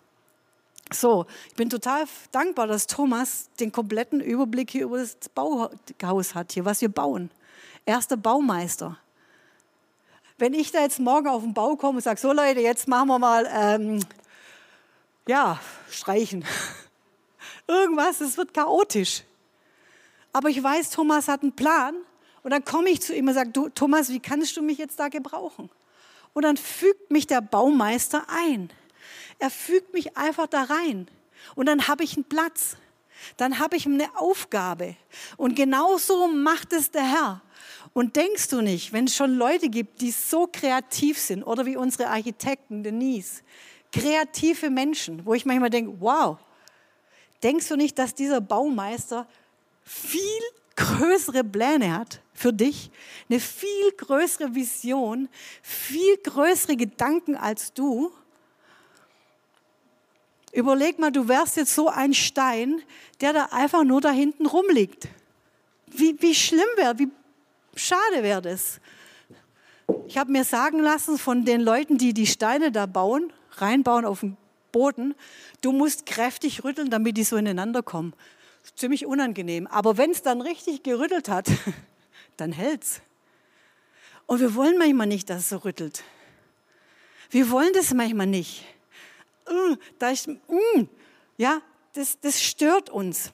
So, 0.92 1.28
ich 1.50 1.54
bin 1.54 1.70
total 1.70 2.06
dankbar, 2.32 2.66
dass 2.66 2.88
Thomas 2.88 3.48
den 3.60 3.72
kompletten 3.72 4.22
Überblick 4.22 4.72
hier 4.72 4.86
über 4.86 4.98
das 4.98 5.18
Bauhaus 5.36 6.34
hat, 6.34 6.54
hier, 6.54 6.66
was 6.66 6.82
wir 6.82 6.90
bauen. 6.90 7.30
Erster 7.86 8.18
Baumeister. 8.18 8.98
Wenn 10.38 10.54
ich 10.54 10.72
da 10.72 10.82
jetzt 10.82 11.00
morgen 11.00 11.28
auf 11.28 11.44
den 11.44 11.54
Bau 11.54 11.76
komme 11.76 11.98
und 11.98 12.04
sage, 12.04 12.20
so 12.20 12.34
Leute, 12.34 12.60
jetzt 12.60 12.88
machen 12.88 13.08
wir 13.08 13.20
mal, 13.20 13.48
ähm, 13.52 14.00
ja, 15.28 15.60
streichen 15.90 16.46
irgendwas, 17.68 18.22
es 18.22 18.38
wird 18.38 18.54
chaotisch. 18.54 19.24
Aber 20.34 20.50
ich 20.50 20.62
weiß, 20.62 20.90
Thomas 20.90 21.28
hat 21.28 21.44
einen 21.44 21.56
Plan 21.56 21.96
und 22.44 22.52
dann 22.52 22.66
komme 22.66 22.90
ich 22.90 23.02
zu 23.02 23.16
ihm 23.16 23.28
und 23.28 23.34
sage, 23.34 23.52
du, 23.52 23.70
Thomas, 23.70 24.10
wie 24.10 24.20
kannst 24.20 24.58
du 24.58 24.62
mich 24.62 24.78
jetzt 24.78 25.00
da 25.00 25.08
gebrauchen? 25.08 25.70
Und 26.34 26.44
dann 26.44 26.58
fügt 26.58 27.10
mich 27.12 27.28
der 27.28 27.42
Baumeister 27.42 28.26
ein. 28.28 28.70
Er 29.40 29.50
fügt 29.50 29.94
mich 29.94 30.18
einfach 30.18 30.48
da 30.48 30.64
rein 30.64 31.08
und 31.56 31.68
dann 31.68 31.88
habe 31.88 32.04
ich 32.04 32.16
einen 32.16 32.26
Platz. 32.26 32.76
Dann 33.38 33.60
habe 33.60 33.78
ich 33.78 33.86
eine 33.86 34.10
Aufgabe. 34.18 34.96
Und 35.38 35.56
genauso 35.56 36.28
macht 36.28 36.74
es 36.74 36.92
der 36.92 37.04
Herr. 37.04 37.42
Und 37.96 38.16
denkst 38.16 38.50
du 38.50 38.62
nicht, 38.62 38.94
wenn 38.94 39.06
es 39.06 39.16
schon 39.16 39.34
Leute 39.34 39.70
gibt, 39.70 40.02
die 40.02 40.12
so 40.12 40.48
kreativ 40.52 41.18
sind, 41.18 41.42
oder 41.42 41.66
wie 41.66 41.76
unsere 41.76 42.10
Architekten, 42.10 42.84
Denise, 42.84 43.42
kreative 43.92 44.70
Menschen, 44.70 45.26
wo 45.26 45.34
ich 45.34 45.46
manchmal 45.46 45.72
denke, 45.72 46.00
wow, 46.00 46.38
Denkst 47.46 47.68
du 47.68 47.76
nicht, 47.76 48.00
dass 48.00 48.16
dieser 48.16 48.42
Baumeister 48.42 49.28
viel 49.84 50.42
größere 50.76 51.44
Pläne 51.44 51.96
hat 51.96 52.22
für 52.34 52.52
dich, 52.52 52.90
eine 53.30 53.40
viel 53.40 53.92
größere 53.98 54.56
Vision, 54.56 55.30
viel 55.62 56.18
größere 56.18 56.76
Gedanken 56.76 57.36
als 57.36 57.72
du? 57.72 58.12
Überleg 60.54 60.98
mal, 60.98 61.12
du 61.12 61.28
wärst 61.28 61.58
jetzt 61.58 61.76
so 61.76 61.88
ein 61.88 62.16
Stein, 62.16 62.82
der 63.22 63.34
da 63.34 63.46
einfach 63.52 63.84
nur 63.84 64.02
da 64.02 64.10
hinten 64.10 64.48
rumliegt. 64.48 65.08
Wie, 65.86 66.20
wie 66.20 66.34
schlimm 66.34 66.66
wäre, 66.78 66.98
wie 66.98 67.10
schade 67.76 68.24
wäre 68.24 68.42
das. 68.42 68.80
Ich 70.08 70.18
habe 70.18 70.32
mir 70.32 70.44
sagen 70.44 70.80
lassen 70.80 71.18
von 71.18 71.46
den 71.46 71.62
Leuten, 71.62 71.98
die 71.98 72.14
die 72.14 72.28
Steine 72.28 72.72
da 72.72 72.86
bauen, 72.86 73.32
reinbauen 73.58 74.06
auf 74.06 74.22
den 74.22 74.38
Boden. 74.72 75.16
Du 75.62 75.72
musst 75.72 76.06
kräftig 76.06 76.64
rütteln, 76.64 76.90
damit 76.90 77.18
die 77.18 77.24
so 77.24 77.38
ineinander 77.38 77.84
kommen. 77.84 78.14
Ziemlich 78.76 79.06
unangenehm. 79.06 79.68
Aber 79.68 79.98
wenn 79.98 80.12
es 80.12 80.22
dann 80.22 80.42
richtig 80.42 80.84
gerüttelt 80.84 81.30
hat, 81.30 81.48
dann 82.38 82.52
hält's. 82.52 83.02
Und 84.26 84.40
wir 84.40 84.56
wollen 84.56 84.78
manchmal 84.78 85.08
nicht, 85.08 85.30
dass 85.30 85.42
es 85.42 85.50
so 85.50 85.58
rüttelt. 85.58 86.04
Wir 87.30 87.50
wollen 87.52 87.72
das 87.74 87.94
manchmal 87.94 88.28
nicht. 88.28 88.66
Uh, 89.50 89.76
da 90.00 90.10
ist, 90.10 90.28
uh, 90.28 90.88
ja, 91.38 91.62
das, 91.94 92.20
das 92.20 92.42
stört 92.42 92.90
uns. 92.90 93.32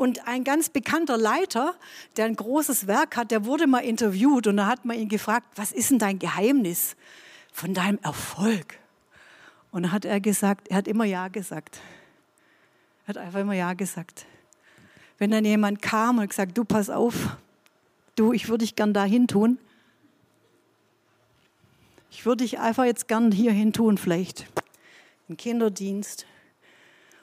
Und 0.00 0.26
ein 0.26 0.44
ganz 0.44 0.70
bekannter 0.70 1.18
Leiter, 1.18 1.74
der 2.16 2.24
ein 2.24 2.34
großes 2.34 2.86
Werk 2.86 3.18
hat, 3.18 3.30
der 3.30 3.44
wurde 3.44 3.66
mal 3.66 3.80
interviewt 3.80 4.46
und 4.46 4.56
da 4.56 4.64
hat 4.64 4.86
man 4.86 4.98
ihn 4.98 5.10
gefragt, 5.10 5.46
was 5.56 5.72
ist 5.72 5.90
denn 5.90 5.98
dein 5.98 6.18
Geheimnis 6.18 6.96
von 7.52 7.74
deinem 7.74 7.98
Erfolg? 8.02 8.78
Und 9.70 9.82
dann 9.82 9.92
hat 9.92 10.06
er 10.06 10.18
gesagt, 10.18 10.68
er 10.68 10.78
hat 10.78 10.88
immer 10.88 11.04
Ja 11.04 11.28
gesagt. 11.28 11.80
Er 13.04 13.08
hat 13.08 13.18
einfach 13.18 13.40
immer 13.40 13.52
Ja 13.52 13.74
gesagt. 13.74 14.24
Wenn 15.18 15.32
dann 15.32 15.44
jemand 15.44 15.82
kam 15.82 16.16
und 16.16 16.30
gesagt, 16.30 16.56
du 16.56 16.64
pass 16.64 16.88
auf, 16.88 17.36
du, 18.16 18.32
ich 18.32 18.48
würde 18.48 18.64
dich 18.64 18.76
gern 18.76 18.94
dahin 18.94 19.28
tun. 19.28 19.58
Ich 22.10 22.24
würde 22.24 22.42
dich 22.44 22.58
einfach 22.58 22.86
jetzt 22.86 23.06
gern 23.06 23.32
hierhin 23.32 23.74
tun, 23.74 23.98
vielleicht 23.98 24.46
im 25.28 25.36
Kinderdienst. 25.36 26.24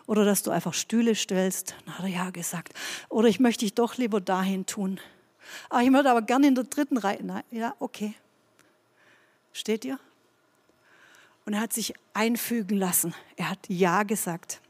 Oder 0.08 0.26
dass 0.26 0.42
du 0.42 0.52
einfach 0.52 0.74
Stühle 0.74 1.14
stellst. 1.14 1.76
Dann 1.86 1.98
hat 1.98 2.06
er 2.06 2.10
ja 2.10 2.30
gesagt. 2.32 2.74
Oder 3.10 3.28
ich 3.28 3.40
möchte 3.40 3.66
dich 3.66 3.76
doch 3.76 3.98
lieber 3.98 4.20
dahin 4.20 4.66
tun. 4.66 5.00
Ah, 5.70 5.82
ich 5.82 5.92
würde 5.92 6.10
aber 6.10 6.22
gern 6.22 6.44
in 6.44 6.56
der 6.56 6.64
dritten 6.64 6.98
Reihe. 6.98 7.20
Na, 7.22 7.44
ja, 7.52 7.76
okay. 7.80 8.16
Steht 9.54 9.86
ihr? 9.86 10.00
Und 11.46 11.54
er 11.54 11.62
hat 11.62 11.74
sich 11.74 11.94
einfügen 12.14 12.78
lassen. 12.78 13.14
Er 13.36 13.50
hat 13.50 13.60
Ja 13.68 14.04
gesagt. 14.04 14.62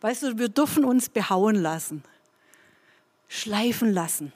Weißt 0.00 0.22
du, 0.22 0.38
wir 0.38 0.48
dürfen 0.48 0.84
uns 0.84 1.08
behauen 1.08 1.56
lassen, 1.56 2.04
schleifen 3.28 3.92
lassen. 3.92 4.32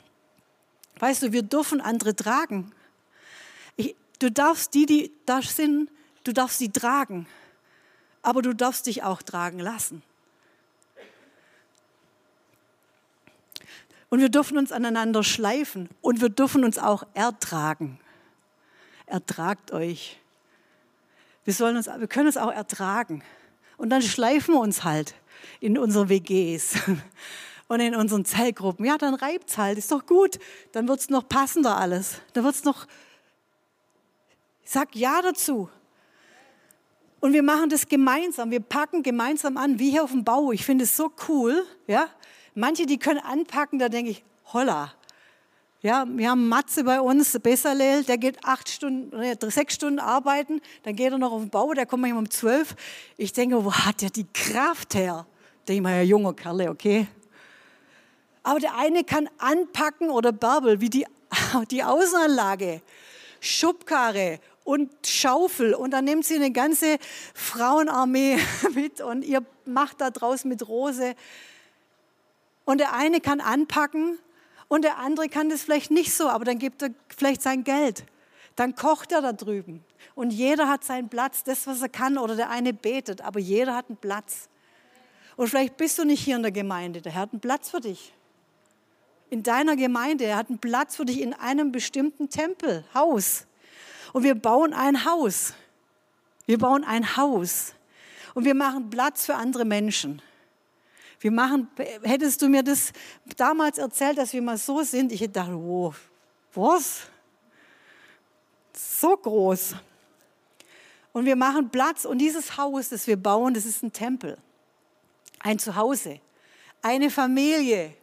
Weißt 0.98 1.22
du, 1.22 1.33
wir 1.33 1.42
dürfen 1.42 1.81
andere 1.81 2.16
tragen. 2.16 2.72
Ich, 3.77 3.94
du 4.18 4.31
darfst 4.31 4.74
die, 4.74 4.87
die 4.87 5.12
da 5.27 5.42
sind, 5.42 5.90
du 6.24 6.33
darfst 6.33 6.59
sie 6.59 6.70
tragen. 6.70 7.27
Aber 8.29 8.43
du 8.43 8.55
darfst 8.55 8.85
dich 8.85 9.05
auch 9.05 9.23
tragen 9.23 9.59
lassen. 9.59 10.03
Und 14.11 14.21
wir 14.21 14.29
dürfen 14.29 14.59
uns 14.59 14.71
aneinander 14.71 15.25
schleifen 15.25 15.88
und 16.03 16.21
wir 16.21 16.29
dürfen 16.29 16.62
uns 16.62 16.77
auch 16.79 17.05
ertragen. 17.14 17.99
Ertragt 19.07 19.73
euch. 19.73 20.21
Wir, 21.47 21.55
sollen 21.55 21.79
uns, 21.79 21.87
wir 21.87 22.07
können 22.07 22.27
uns 22.27 22.37
auch 22.37 22.53
ertragen. 22.53 23.23
Und 23.79 23.88
dann 23.88 24.03
schleifen 24.03 24.53
wir 24.53 24.61
uns 24.61 24.85
halt 24.85 25.14
in 25.61 25.79
unseren 25.79 26.11
WGs 26.11 26.75
und 27.69 27.81
in 27.81 27.95
unseren 27.95 28.27
Zellgruppen. 28.27 28.85
Ja, 28.85 28.99
dann 28.99 29.14
reibt 29.14 29.49
es 29.49 29.57
halt, 29.57 29.79
ist 29.79 29.91
doch 29.91 30.05
gut. 30.05 30.38
Dann 30.73 30.87
wird 30.87 31.01
es 31.01 31.09
noch 31.09 31.27
passender 31.27 31.79
alles. 31.79 32.21
Dann 32.35 32.45
wird 32.45 32.57
es 32.57 32.64
noch, 32.64 32.87
sag 34.67 34.95
Ja 34.95 35.23
dazu. 35.23 35.71
Und 37.20 37.33
wir 37.33 37.42
machen 37.42 37.68
das 37.68 37.88
gemeinsam. 37.88 38.50
Wir 38.50 38.61
packen 38.61 39.02
gemeinsam 39.02 39.57
an, 39.57 39.78
wie 39.78 39.90
hier 39.90 40.04
auf 40.04 40.12
dem 40.12 40.24
Bau. 40.24 40.52
Ich 40.52 40.64
finde 40.64 40.85
es 40.85 40.96
so 40.96 41.11
cool. 41.28 41.64
Ja? 41.87 42.09
Manche, 42.54 42.87
die 42.87 42.98
können 42.98 43.20
anpacken, 43.20 43.78
da 43.78 43.88
denke 43.88 44.11
ich, 44.11 44.24
holla. 44.52 44.92
Ja, 45.81 46.04
wir 46.09 46.31
haben 46.31 46.48
Matze 46.48 46.83
bei 46.83 47.00
uns, 47.00 47.38
Besserlel, 47.38 48.02
der 48.02 48.18
geht 48.18 48.44
acht 48.44 48.68
Stunden, 48.68 49.12
sechs 49.48 49.74
Stunden 49.74 50.00
arbeiten, 50.00 50.61
dann 50.83 50.96
geht 50.96 51.12
er 51.12 51.18
noch 51.18 51.31
auf 51.31 51.40
den 51.40 51.50
Bau, 51.50 51.72
der 51.72 51.87
kommt 51.87 52.00
manchmal 52.00 52.24
um 52.24 52.31
zwölf. 52.31 52.74
Ich 53.16 53.33
denke, 53.33 53.64
wo 53.64 53.72
hat 53.72 54.02
der 54.02 54.11
die 54.11 54.26
Kraft 54.33 54.96
her? 54.96 55.24
Denke 55.68 55.76
ich 55.76 55.83
mal, 55.83 55.94
ja, 55.98 56.02
junger 56.02 56.35
Kerle, 56.35 56.68
okay. 56.68 57.07
Aber 58.42 58.59
der 58.59 58.76
eine 58.76 59.04
kann 59.04 59.28
anpacken 59.38 60.11
oder 60.11 60.33
Bärbel, 60.33 60.81
wie 60.81 60.90
die, 60.90 61.07
die 61.70 61.85
Außenanlage, 61.85 62.83
Schubkarre 63.38 64.40
und 64.68 64.90
Schaufel 65.07 65.72
und 65.72 65.92
dann 65.92 66.04
nimmt 66.04 66.26
sie 66.26 66.35
eine 66.35 66.50
ganze 66.50 66.98
Frauenarmee 67.33 68.37
mit 68.74 69.00
und 69.00 69.24
ihr 69.24 69.42
macht 69.64 70.02
da 70.02 70.11
draußen 70.11 70.46
mit 70.46 70.68
Rose. 70.68 71.14
Und 72.66 72.76
der 72.76 72.92
eine 72.92 73.22
kann 73.22 73.40
anpacken 73.40 74.18
und 74.68 74.85
der 74.85 74.98
andere 74.98 75.31
kann 75.31 75.48
das 75.48 75.62
vielleicht 75.62 75.90
nicht 75.90 76.12
so, 76.12 76.28
aber 76.28 76.44
dann 76.44 76.59
gibt 76.59 76.83
er 76.83 76.90
vielleicht 77.16 77.40
sein 77.40 77.64
Geld. 77.64 78.04
Dann 78.57 78.74
kocht 78.74 79.11
er 79.12 79.22
da 79.22 79.33
drüben. 79.33 79.83
Und 80.14 80.33
jeder 80.33 80.68
hat 80.68 80.85
seinen 80.85 81.09
Platz, 81.09 81.44
das, 81.44 81.66
was 81.66 81.81
er 81.81 81.88
kann, 81.88 82.18
oder 82.18 82.37
der 82.37 82.50
eine 82.50 82.74
betet, 82.74 83.22
aber 83.22 83.40
jeder 83.40 83.74
hat 83.74 83.88
einen 83.88 83.96
Platz. 83.96 84.50
Und 85.37 85.48
vielleicht 85.48 85.78
bist 85.78 85.98
du 85.98 86.04
nicht 86.04 86.22
hier 86.22 86.37
in 86.37 86.42
der 86.42 86.52
Gemeinde, 86.52 87.00
der 87.00 87.12
Herr 87.12 87.22
hat 87.22 87.33
einen 87.33 87.40
Platz 87.40 87.70
für 87.70 87.81
dich. 87.81 88.12
In 89.31 89.42
deiner 89.42 89.76
Gemeinde, 89.76 90.24
er 90.24 90.37
hat 90.37 90.50
einen 90.50 90.59
Platz 90.59 90.96
für 90.96 91.07
dich 91.07 91.22
in 91.22 91.33
einem 91.33 91.72
bestimmten 91.72 92.28
Tempel, 92.28 92.85
Haus. 92.92 93.48
Und 94.12 94.23
wir 94.23 94.35
bauen 94.35 94.73
ein 94.73 95.05
Haus. 95.05 95.55
Wir 96.47 96.59
bauen 96.59 96.85
ein 96.85 97.16
Haus. 97.16 97.75
Und 98.35 98.44
wir 98.44 98.55
machen 98.55 98.90
Platz 98.90 99.27
für 99.27 99.35
andere 99.35 99.64
Menschen. 99.64 100.23
Wir 101.21 101.33
machen, 101.33 101.68
hättest 102.03 102.40
du 102.42 102.49
mir 102.49 102.62
das 102.62 102.92
damals 103.37 103.79
erzählt, 103.79 104.18
dass 104.18 104.33
wir 104.33 104.42
mal 104.42 104.57
so 104.57 104.83
sind, 104.83 105.11
ich 105.11 105.21
hätte 105.21 105.40
gedacht, 105.40 105.51
oh, 105.51 105.92
was? 106.55 107.03
So 108.73 109.16
groß. 109.16 109.75
Und 111.12 111.25
wir 111.25 111.35
machen 111.35 111.71
Platz 111.71 112.05
und 112.05 112.18
dieses 112.18 112.57
Haus, 112.57 112.90
das 112.90 113.07
wir 113.09 113.16
bauen, 113.16 113.55
das 113.55 113.64
ist 113.64 113.83
ein 113.83 113.92
Tempel, 113.92 114.38
ein 115.40 115.59
Zuhause, 115.59 116.21
eine 116.83 117.11
Familie. 117.11 117.94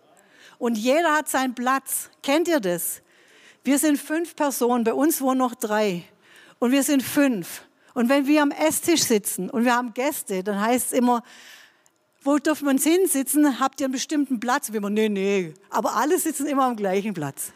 Und 0.57 0.77
jeder 0.77 1.13
hat 1.15 1.29
seinen 1.29 1.55
Platz. 1.55 2.09
Kennt 2.21 2.47
ihr 2.47 2.59
das? 2.59 3.01
Wir 3.65 3.79
sind 3.79 3.97
fünf 3.97 4.35
Personen, 4.35 4.83
bei 4.83 4.93
uns 4.93 5.21
wohnen 5.21 5.39
noch 5.39 5.55
drei. 5.55 6.03
Und 6.59 6.71
wir 6.71 6.83
sind 6.83 7.01
fünf. 7.01 7.63
Und 7.95 8.09
wenn 8.09 8.27
wir 8.27 8.43
am 8.43 8.51
Esstisch 8.51 9.01
sitzen 9.01 9.49
und 9.49 9.65
wir 9.65 9.75
haben 9.75 9.95
Gäste, 9.95 10.43
dann 10.43 10.61
heißt 10.61 10.93
es 10.93 10.97
immer, 10.97 11.23
wo 12.21 12.37
dürfen 12.37 12.65
wir 12.65 12.71
uns 12.71 12.83
hinsitzen? 12.83 13.59
Habt 13.59 13.81
ihr 13.81 13.85
einen 13.85 13.93
bestimmten 13.93 14.39
Platz? 14.39 14.71
Wir 14.71 14.77
immer, 14.77 14.91
nee, 14.91 15.09
nee. 15.09 15.53
Aber 15.71 15.95
alle 15.95 16.19
sitzen 16.19 16.45
immer 16.45 16.65
am 16.65 16.75
gleichen 16.75 17.15
Platz. 17.15 17.53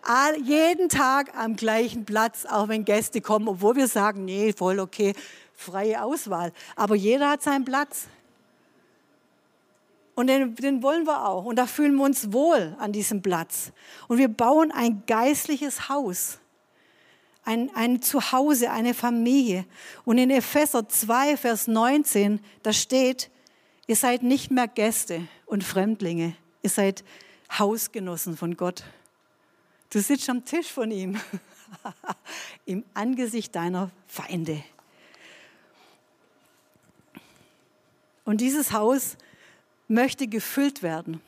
All, 0.00 0.40
jeden 0.40 0.88
Tag 0.88 1.36
am 1.36 1.56
gleichen 1.56 2.06
Platz, 2.06 2.46
auch 2.46 2.68
wenn 2.68 2.86
Gäste 2.86 3.20
kommen, 3.20 3.48
obwohl 3.48 3.76
wir 3.76 3.88
sagen, 3.88 4.24
nee, 4.24 4.54
voll 4.56 4.80
okay, 4.80 5.12
freie 5.52 6.02
Auswahl. 6.02 6.52
Aber 6.76 6.94
jeder 6.94 7.28
hat 7.28 7.42
seinen 7.42 7.66
Platz. 7.66 8.06
Und 10.16 10.26
den, 10.26 10.56
den 10.56 10.82
wollen 10.82 11.06
wir 11.06 11.28
auch. 11.28 11.44
Und 11.44 11.56
da 11.56 11.66
fühlen 11.66 11.94
wir 11.94 12.04
uns 12.04 12.32
wohl 12.32 12.74
an 12.80 12.90
diesem 12.90 13.22
Platz. 13.22 13.70
Und 14.08 14.18
wir 14.18 14.28
bauen 14.28 14.72
ein 14.72 15.04
geistliches 15.06 15.88
Haus 15.88 16.40
ein, 17.46 17.70
ein 17.74 18.02
Zuhause, 18.02 18.70
eine 18.70 18.92
Familie. 18.92 19.64
Und 20.04 20.18
in 20.18 20.30
Epheser 20.30 20.86
2, 20.86 21.36
Vers 21.38 21.68
19, 21.68 22.40
da 22.62 22.72
steht, 22.72 23.30
ihr 23.86 23.96
seid 23.96 24.22
nicht 24.22 24.50
mehr 24.50 24.68
Gäste 24.68 25.26
und 25.46 25.64
Fremdlinge, 25.64 26.36
ihr 26.62 26.70
seid 26.70 27.04
Hausgenossen 27.56 28.36
von 28.36 28.56
Gott. 28.56 28.82
Du 29.90 30.00
sitzt 30.00 30.28
am 30.28 30.44
Tisch 30.44 30.70
von 30.70 30.90
ihm, 30.90 31.20
im 32.66 32.84
Angesicht 32.94 33.54
deiner 33.54 33.90
Feinde. 34.08 34.62
Und 38.24 38.40
dieses 38.40 38.72
Haus 38.72 39.16
möchte 39.88 40.26
gefüllt 40.26 40.82
werden. 40.82 41.20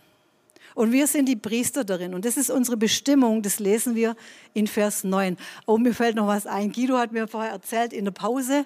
Und 0.75 0.93
wir 0.93 1.07
sind 1.07 1.29
die 1.29 1.37
Priester 1.37 1.85
darin. 1.85 2.15
Und 2.15 2.25
das 2.25 2.37
ist 2.37 2.51
unsere 2.51 2.77
Bestimmung, 2.77 3.43
das 3.43 3.59
lesen 3.59 3.95
wir 3.95 4.15
in 4.55 4.67
Vers 4.67 5.03
9. 5.03 5.37
Oh, 5.67 5.79
mir 5.79 5.95
fällt 5.95 6.15
noch 6.15 6.27
was 6.27 6.47
ein. 6.47 6.71
Guido 6.73 6.97
hat 6.99 7.13
mir 7.13 7.27
vorher 7.27 7.53
erzählt 7.53 7.93
in 7.93 8.05
der 8.05 8.13
Pause, 8.13 8.65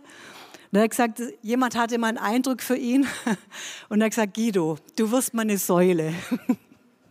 und 0.73 0.79
er 0.79 0.85
hat 0.85 0.91
gesagt, 0.91 1.23
jemand 1.43 1.77
hatte 1.77 1.99
mal 1.99 2.09
einen 2.09 2.17
Eindruck 2.17 2.63
für 2.63 2.77
ihn. 2.77 3.07
Und 3.91 4.01
er 4.01 4.07
hat 4.07 4.13
gesagt, 4.13 4.35
Guido, 4.35 4.79
du 4.97 5.11
wirst 5.11 5.35
mal 5.35 5.43
eine 5.43 5.59
Säule. 5.59 6.15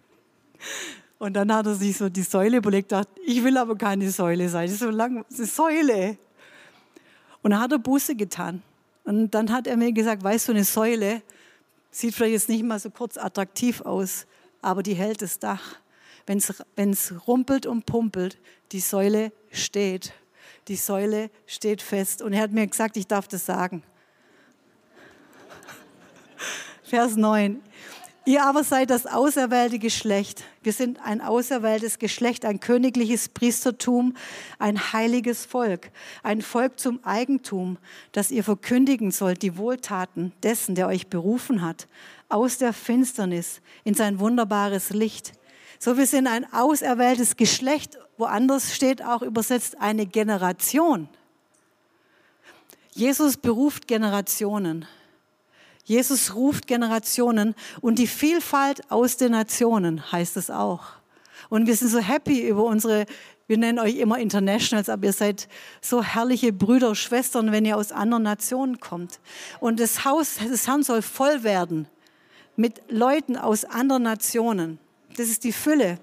Und 1.20 1.34
dann 1.34 1.54
hat 1.54 1.67
er 1.67 1.76
sich 1.76 1.96
so 1.96 2.10
die 2.10 2.24
Säule 2.24 2.58
überlegt, 2.58 2.91
dachte, 2.91 3.12
ich 3.24 3.44
will 3.44 3.56
aber 3.58 3.78
keine 3.78 4.10
Säule 4.10 4.50
sein. 4.50 4.65
Das 4.65 4.74
ist 4.74 4.80
so 4.80 4.89
lang, 4.89 5.24
das 5.30 5.38
ist 5.38 5.60
eine 5.60 5.70
Säule. 5.70 6.17
Und 7.44 7.52
dann 7.52 7.60
hat 7.60 7.72
er 7.72 7.78
Buße 7.78 8.15
getan. 8.15 8.63
Und 9.04 9.30
dann 9.30 9.52
hat 9.52 9.67
er 9.67 9.78
mir 9.78 9.91
gesagt, 9.91 10.24
weißt 10.24 10.48
du, 10.48 10.54
eine 10.54 10.63
Säule 10.63 11.22
sieht 11.91 12.15
vielleicht 12.15 12.34
jetzt 12.34 12.49
nicht 12.49 12.63
mal 12.63 12.80
so 12.80 12.89
kurz 12.89 13.17
attraktiv 13.17 13.82
aus, 13.82 14.25
aber 14.62 14.82
die 14.82 14.93
hält 14.93 15.21
das 15.21 15.39
Dach. 15.39 15.80
Wenn 16.25 16.38
es 16.91 17.13
rumpelt 17.27 17.65
und 17.65 17.86
pumpelt, 17.86 18.39
die 18.71 18.80
Säule 18.80 19.32
steht. 19.51 20.13
Die 20.67 20.75
Säule 20.75 21.30
steht 21.45 21.82
fest. 21.82 22.21
Und 22.21 22.34
er 22.34 22.41
hat 22.43 22.51
mir 22.51 22.65
gesagt, 22.65 22.95
ich 22.95 23.08
darf 23.08 23.27
das 23.27 23.45
sagen. 23.45 23.84
Vers 26.84 27.15
9. 27.15 27.62
Ihr 28.23 28.43
aber 28.43 28.63
seid 28.63 28.91
das 28.91 29.07
auserwählte 29.07 29.79
Geschlecht. 29.79 30.43
Wir 30.62 30.73
sind 30.73 30.99
ein 31.03 31.21
auserwähltes 31.21 31.97
Geschlecht, 31.97 32.45
ein 32.45 32.60
königliches 32.60 33.29
Priestertum, 33.29 34.15
ein 34.60 34.93
heiliges 34.93 35.45
Volk, 35.45 35.89
ein 36.21 36.43
Volk 36.43 36.79
zum 36.79 37.03
Eigentum, 37.03 37.79
das 38.12 38.29
ihr 38.29 38.43
verkündigen 38.43 39.10
sollt, 39.10 39.41
die 39.41 39.57
Wohltaten 39.57 40.34
dessen, 40.43 40.75
der 40.75 40.86
euch 40.88 41.07
berufen 41.07 41.63
hat, 41.63 41.88
aus 42.29 42.60
der 42.60 42.73
Finsternis 42.73 43.60
in 43.84 43.95
sein 43.95 44.19
wunderbares 44.19 44.91
Licht. 44.91 45.34
So, 45.79 45.97
wir 45.97 46.05
sind 46.05 46.27
ein 46.27 46.45
auserwähltes 46.53 47.38
Geschlecht, 47.38 47.97
woanders 48.19 48.75
steht 48.75 49.03
auch 49.03 49.23
übersetzt 49.23 49.81
eine 49.81 50.05
Generation. 50.05 51.10
Jesus 52.93 53.38
beruft 53.38 53.88
Generationen. 53.88 54.86
Jesus 55.91 56.36
ruft 56.36 56.67
Generationen 56.67 57.54
und 57.82 57.99
die 57.99 58.08
Vielfalt 58.08 58.89
aus 58.89 59.17
den 59.17 59.34
Nationen 59.34 60.10
heißt 60.10 60.38
es 60.38 60.49
auch. 60.49 60.84
Und 61.49 61.67
wir 61.67 61.75
sind 61.75 61.89
so 61.89 61.99
happy 61.99 62.47
über 62.47 62.63
unsere, 62.63 63.06
wir 63.47 63.58
nennen 63.58 63.77
euch 63.77 63.97
immer 63.97 64.17
Internationals, 64.17 64.88
aber 64.88 65.08
ihr 65.08 65.12
seid 65.12 65.49
so 65.82 66.01
herrliche 66.01 66.54
Brüder, 66.54 66.95
Schwestern, 66.95 67.51
wenn 67.51 67.65
ihr 67.65 67.75
aus 67.75 67.91
anderen 67.91 68.23
Nationen 68.23 68.80
kommt. 68.80 69.19
Und 69.60 69.82
das 69.82 70.06
Haus 70.06 70.36
des 70.36 70.65
Herrn 70.65 70.84
soll 70.84 71.01
voll 71.01 71.43
werden 71.43 71.89
mit 72.56 72.82
Leuten 72.89 73.36
aus 73.36 73.65
anderen 73.65 74.04
Nationen. 74.04 74.80
Das 75.17 75.27
ist 75.27 75.43
die 75.43 75.51
Fülle 75.51 75.99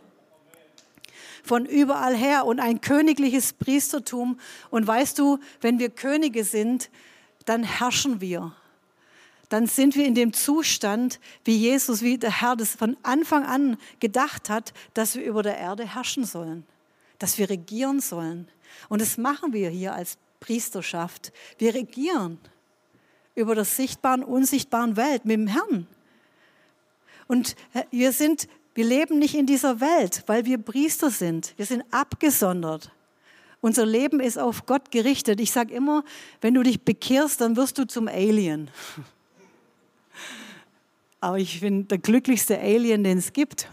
von 1.43 1.65
überall 1.65 2.15
her 2.15 2.45
und 2.45 2.61
ein 2.61 2.83
königliches 2.83 3.55
Priestertum. 3.55 4.39
Und 4.69 4.87
weißt 4.87 5.19
du, 5.19 5.39
wenn 5.63 5.79
wir 5.79 5.89
Könige 5.89 6.45
sind, 6.45 6.91
dann 7.47 7.63
herrschen 7.63 8.21
wir. 8.21 8.53
Dann 9.49 9.67
sind 9.67 9.97
wir 9.97 10.05
in 10.05 10.15
dem 10.15 10.33
Zustand, 10.33 11.21
wie 11.45 11.57
Jesus, 11.57 12.03
wie 12.03 12.19
der 12.19 12.41
Herr 12.41 12.57
das 12.57 12.75
von 12.75 12.97
Anfang 13.03 13.45
an 13.45 13.79
gedacht 13.99 14.51
hat, 14.51 14.75
dass 14.95 15.15
wir 15.17 15.25
über 15.25 15.43
der 15.43 15.57
Erde 15.57 15.87
herrschen 15.87 16.25
sollen, 16.25 16.67
dass 17.19 17.39
wir 17.39 17.49
regieren 17.49 18.01
sollen. 18.01 18.49
Und 18.89 19.01
das 19.01 19.17
machen 19.17 19.53
wir 19.53 19.71
hier 19.71 19.95
als 19.95 20.19
Priesterschaft. 20.41 21.33
Wir 21.57 21.75
regieren 21.75 22.39
über 23.35 23.55
der 23.55 23.65
sichtbaren, 23.65 24.23
unsichtbaren 24.23 24.97
Welt 24.97 25.25
mit 25.25 25.37
dem 25.37 25.47
Herrn. 25.47 25.87
Und 27.27 27.57
äh, 27.73 27.85
wir 27.91 28.13
sind, 28.13 28.49
wir 28.75 28.85
leben 28.85 29.19
nicht 29.19 29.35
in 29.35 29.47
dieser 29.47 29.81
Welt, 29.81 30.25
weil 30.27 30.45
wir 30.45 30.59
Priester 30.59 31.11
sind. 31.11 31.55
Wir 31.57 31.67
sind 31.67 31.85
abgesondert. 31.91 32.91
Unser 33.61 33.87
Leben 33.87 34.21
ist 34.21 34.39
auf 34.39 34.67
Gott 34.67 34.91
gerichtet. 34.91 35.41
Ich 35.41 35.53
sage 35.53 35.75
immer, 35.75 36.05
wenn 36.41 36.55
du 36.55 36.63
dich 36.63 36.83
bekehrst, 36.83 37.41
dann 37.41 37.57
wirst 37.57 37.79
du 37.79 37.87
zum 37.87 38.09
Alien. 38.09 38.71
Aber 41.21 41.39
ich 41.39 41.61
bin 41.61 41.89
der 41.89 41.99
glücklichste 41.99 42.59
Alien, 42.59 43.03
den 43.03 43.19
es 43.19 43.33
gibt. 43.33 43.69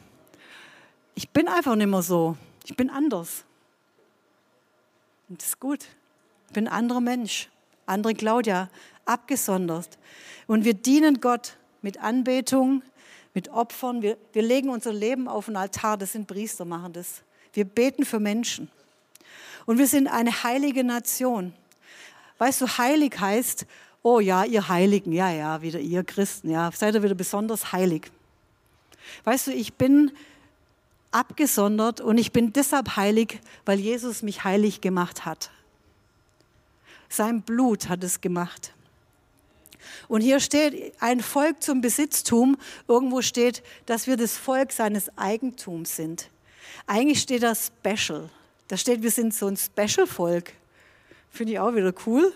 Ich 1.13 1.29
bin 1.29 1.47
einfach 1.47 1.75
nicht 1.75 1.87
mehr 1.87 2.01
so. 2.01 2.35
Ich 2.65 2.75
bin 2.75 2.89
anders. 2.89 3.45
Und 5.29 5.41
das 5.41 5.49
ist 5.49 5.59
gut. 5.59 5.85
Ich 6.47 6.53
bin 6.53 6.67
ein 6.67 6.73
anderer 6.73 7.01
Mensch. 7.01 7.49
Andere 7.85 8.15
Claudia, 8.15 8.69
abgesondert. 9.05 9.99
Und 10.47 10.65
wir 10.65 10.73
dienen 10.73 11.21
Gott 11.21 11.57
mit 11.83 11.99
Anbetung, 11.99 12.81
mit 13.35 13.49
Opfern. 13.49 14.01
Wir, 14.01 14.17
wir 14.33 14.41
legen 14.41 14.69
unser 14.69 14.91
Leben 14.91 15.27
auf 15.27 15.45
den 15.45 15.55
Altar. 15.55 15.97
Das 15.97 16.13
sind 16.13 16.25
Priester, 16.25 16.65
machen 16.65 16.93
das. 16.93 17.21
Wir 17.53 17.65
beten 17.65 18.05
für 18.05 18.19
Menschen. 18.19 18.69
Und 19.67 19.77
wir 19.77 19.87
sind 19.87 20.07
eine 20.07 20.43
heilige 20.43 20.83
Nation. 20.83 21.53
Weißt 22.39 22.61
du, 22.61 22.67
heilig 22.67 23.19
heißt, 23.19 23.65
oh 24.05 24.19
ja, 24.19 24.43
ihr 24.43 24.69
Heiligen, 24.69 25.11
ja, 25.11 25.31
ja, 25.31 25.63
wieder 25.63 25.79
ihr 25.79 26.03
Christen, 26.03 26.51
ja, 26.51 26.69
seid 26.71 26.93
ihr 26.93 27.01
wieder 27.01 27.15
besonders 27.15 27.71
heilig. 27.71 28.11
Weißt 29.23 29.47
du, 29.47 29.51
ich 29.51 29.73
bin 29.73 30.11
abgesondert 31.09 32.01
und 32.01 32.19
ich 32.19 32.31
bin 32.31 32.53
deshalb 32.53 32.97
heilig, 32.97 33.39
weil 33.65 33.79
Jesus 33.79 34.21
mich 34.21 34.43
heilig 34.43 34.81
gemacht 34.81 35.25
hat. 35.25 35.49
Sein 37.09 37.41
Blut 37.41 37.89
hat 37.89 38.03
es 38.03 38.21
gemacht. 38.21 38.75
Und 40.07 40.21
hier 40.21 40.39
steht 40.39 40.93
ein 40.99 41.19
Volk 41.19 41.63
zum 41.63 41.81
Besitztum. 41.81 42.57
Irgendwo 42.87 43.23
steht, 43.23 43.63
dass 43.87 44.05
wir 44.05 44.17
das 44.17 44.37
Volk 44.37 44.71
seines 44.71 45.17
Eigentums 45.17 45.95
sind. 45.95 46.29
Eigentlich 46.85 47.21
steht 47.21 47.41
da 47.41 47.53
Special. 47.55 48.29
Da 48.67 48.77
steht, 48.77 49.01
wir 49.01 49.11
sind 49.11 49.33
so 49.33 49.47
ein 49.47 49.57
Special-Volk. 49.57 50.53
Finde 51.35 51.53
ich 51.53 51.59
auch 51.59 51.75
wieder 51.75 51.93
cool. 52.05 52.33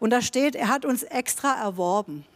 Und 0.00 0.10
da 0.10 0.20
steht, 0.20 0.56
er 0.56 0.68
hat 0.68 0.84
uns 0.84 1.04
extra 1.04 1.54
erworben. 1.62 2.26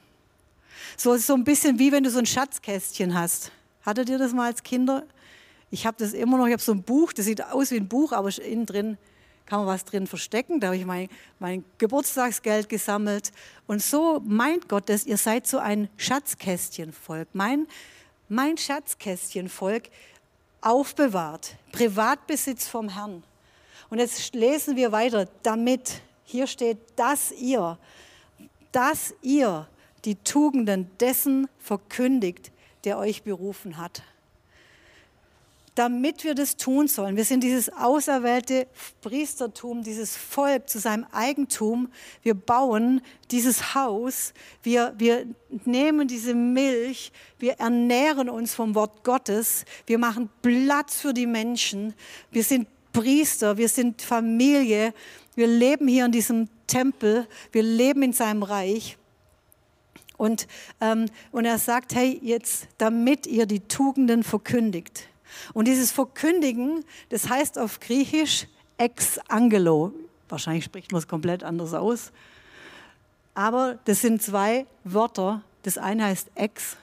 So 0.96 1.16
so 1.16 1.34
ein 1.34 1.42
bisschen 1.42 1.78
wie 1.80 1.90
wenn 1.90 2.04
du 2.04 2.10
so 2.10 2.20
ein 2.20 2.26
Schatzkästchen 2.26 3.18
hast. 3.18 3.50
Hattet 3.84 4.08
ihr 4.08 4.18
das 4.18 4.32
mal 4.32 4.46
als 4.46 4.62
Kinder? 4.62 5.04
Ich 5.70 5.86
habe 5.86 5.96
das 5.98 6.12
immer 6.12 6.38
noch. 6.38 6.46
Ich 6.46 6.52
habe 6.52 6.62
so 6.62 6.70
ein 6.70 6.84
Buch, 6.84 7.12
das 7.12 7.24
sieht 7.24 7.42
aus 7.42 7.72
wie 7.72 7.76
ein 7.78 7.88
Buch, 7.88 8.12
aber 8.12 8.30
innen 8.38 8.64
drin 8.64 8.96
kann 9.44 9.58
man 9.58 9.66
was 9.66 9.84
drin 9.84 10.06
verstecken. 10.06 10.60
Da 10.60 10.68
habe 10.68 10.76
ich 10.76 10.86
mein, 10.86 11.08
mein 11.40 11.64
Geburtstagsgeld 11.78 12.68
gesammelt. 12.68 13.32
Und 13.66 13.82
so 13.82 14.20
meint 14.24 14.68
Gott 14.68 14.88
dass 14.88 15.06
ihr 15.06 15.16
seid 15.16 15.48
so 15.48 15.58
ein 15.58 15.88
Schatzkästchenvolk. 15.96 17.28
Mein, 17.32 17.66
mein 18.28 18.56
Schatzkästchenvolk 18.56 19.84
aufbewahrt. 20.60 21.56
Privatbesitz 21.72 22.68
vom 22.68 22.88
Herrn. 22.88 23.24
Und 23.94 24.00
jetzt 24.00 24.34
lesen 24.34 24.74
wir 24.74 24.90
weiter, 24.90 25.28
damit, 25.44 26.02
hier 26.24 26.48
steht, 26.48 26.78
dass 26.96 27.30
ihr, 27.30 27.78
dass 28.72 29.14
ihr 29.22 29.68
die 30.04 30.16
Tugenden 30.16 30.90
dessen 30.98 31.46
verkündigt, 31.60 32.50
der 32.82 32.98
euch 32.98 33.22
berufen 33.22 33.78
hat 33.78 34.02
damit 35.74 36.22
wir 36.22 36.34
das 36.34 36.56
tun 36.56 36.86
sollen. 36.86 37.16
Wir 37.16 37.24
sind 37.24 37.42
dieses 37.42 37.72
auserwählte 37.72 38.68
Priestertum, 39.00 39.82
dieses 39.82 40.16
Volk 40.16 40.68
zu 40.68 40.78
seinem 40.78 41.04
Eigentum. 41.10 41.90
Wir 42.22 42.34
bauen 42.34 43.02
dieses 43.32 43.74
Haus. 43.74 44.34
Wir, 44.62 44.94
wir 44.98 45.26
nehmen 45.64 46.06
diese 46.06 46.34
Milch. 46.34 47.10
Wir 47.38 47.54
ernähren 47.54 48.28
uns 48.28 48.54
vom 48.54 48.74
Wort 48.76 49.02
Gottes. 49.02 49.64
Wir 49.86 49.98
machen 49.98 50.30
Platz 50.42 51.00
für 51.00 51.12
die 51.12 51.26
Menschen. 51.26 51.94
Wir 52.30 52.44
sind 52.44 52.68
Priester. 52.94 53.58
Wir 53.58 53.68
sind 53.68 54.00
Familie. 54.00 54.94
Wir 55.34 55.46
leben 55.46 55.86
hier 55.86 56.06
in 56.06 56.12
diesem 56.12 56.48
Tempel. 56.66 57.26
Wir 57.52 57.62
leben 57.62 58.02
in 58.02 58.14
seinem 58.14 58.42
Reich. 58.42 58.96
Und, 60.16 60.46
ähm, 60.80 61.06
und 61.32 61.44
er 61.44 61.58
sagt, 61.58 61.94
hey, 61.94 62.18
jetzt, 62.22 62.68
damit 62.78 63.26
ihr 63.26 63.44
die 63.44 63.60
Tugenden 63.60 64.22
verkündigt 64.22 65.08
und 65.52 65.66
dieses 65.66 65.90
Verkündigen, 65.90 66.84
das 67.08 67.28
heißt 67.28 67.58
auf 67.58 67.80
Griechisch 67.80 68.46
ex 68.78 69.18
angelo. 69.28 69.92
Wahrscheinlich 70.28 70.64
spricht 70.64 70.92
man 70.92 71.00
es 71.00 71.08
komplett 71.08 71.42
anders 71.42 71.74
aus. 71.74 72.12
Aber 73.34 73.78
das 73.84 74.00
sind 74.00 74.22
zwei 74.22 74.66
Wörter. 74.84 75.42
Das 75.64 75.76
eine 75.76 76.04
heißt 76.04 76.30
ex. 76.36 76.76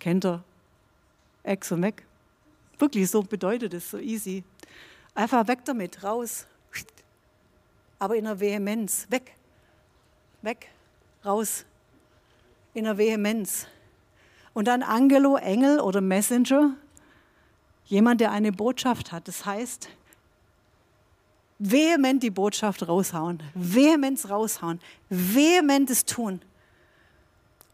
Kennt 0.00 0.24
ihr? 0.24 0.42
Ex 1.42 1.70
und 1.70 1.82
weg. 1.82 2.04
Wirklich, 2.78 3.10
so 3.10 3.22
bedeutet 3.22 3.74
es, 3.74 3.90
so 3.90 3.98
easy. 3.98 4.44
Einfach 5.18 5.48
weg 5.48 5.64
damit, 5.64 6.04
raus. 6.04 6.46
Aber 7.98 8.14
in 8.14 8.22
der 8.22 8.38
Vehemenz. 8.38 9.08
Weg. 9.10 9.32
Weg. 10.42 10.68
Raus. 11.24 11.64
In 12.72 12.84
der 12.84 12.98
Vehemenz. 12.98 13.66
Und 14.54 14.68
dann 14.68 14.84
Angelo, 14.84 15.36
Engel 15.36 15.80
oder 15.80 16.00
Messenger. 16.00 16.76
Jemand, 17.86 18.20
der 18.20 18.30
eine 18.30 18.52
Botschaft 18.52 19.10
hat. 19.10 19.26
Das 19.26 19.44
heißt, 19.44 19.88
vehement 21.58 22.22
die 22.22 22.30
Botschaft 22.30 22.86
raushauen, 22.86 23.42
vehement 23.54 24.30
raushauen, 24.30 24.80
vehement 25.08 25.90
es 25.90 26.04
tun. 26.04 26.40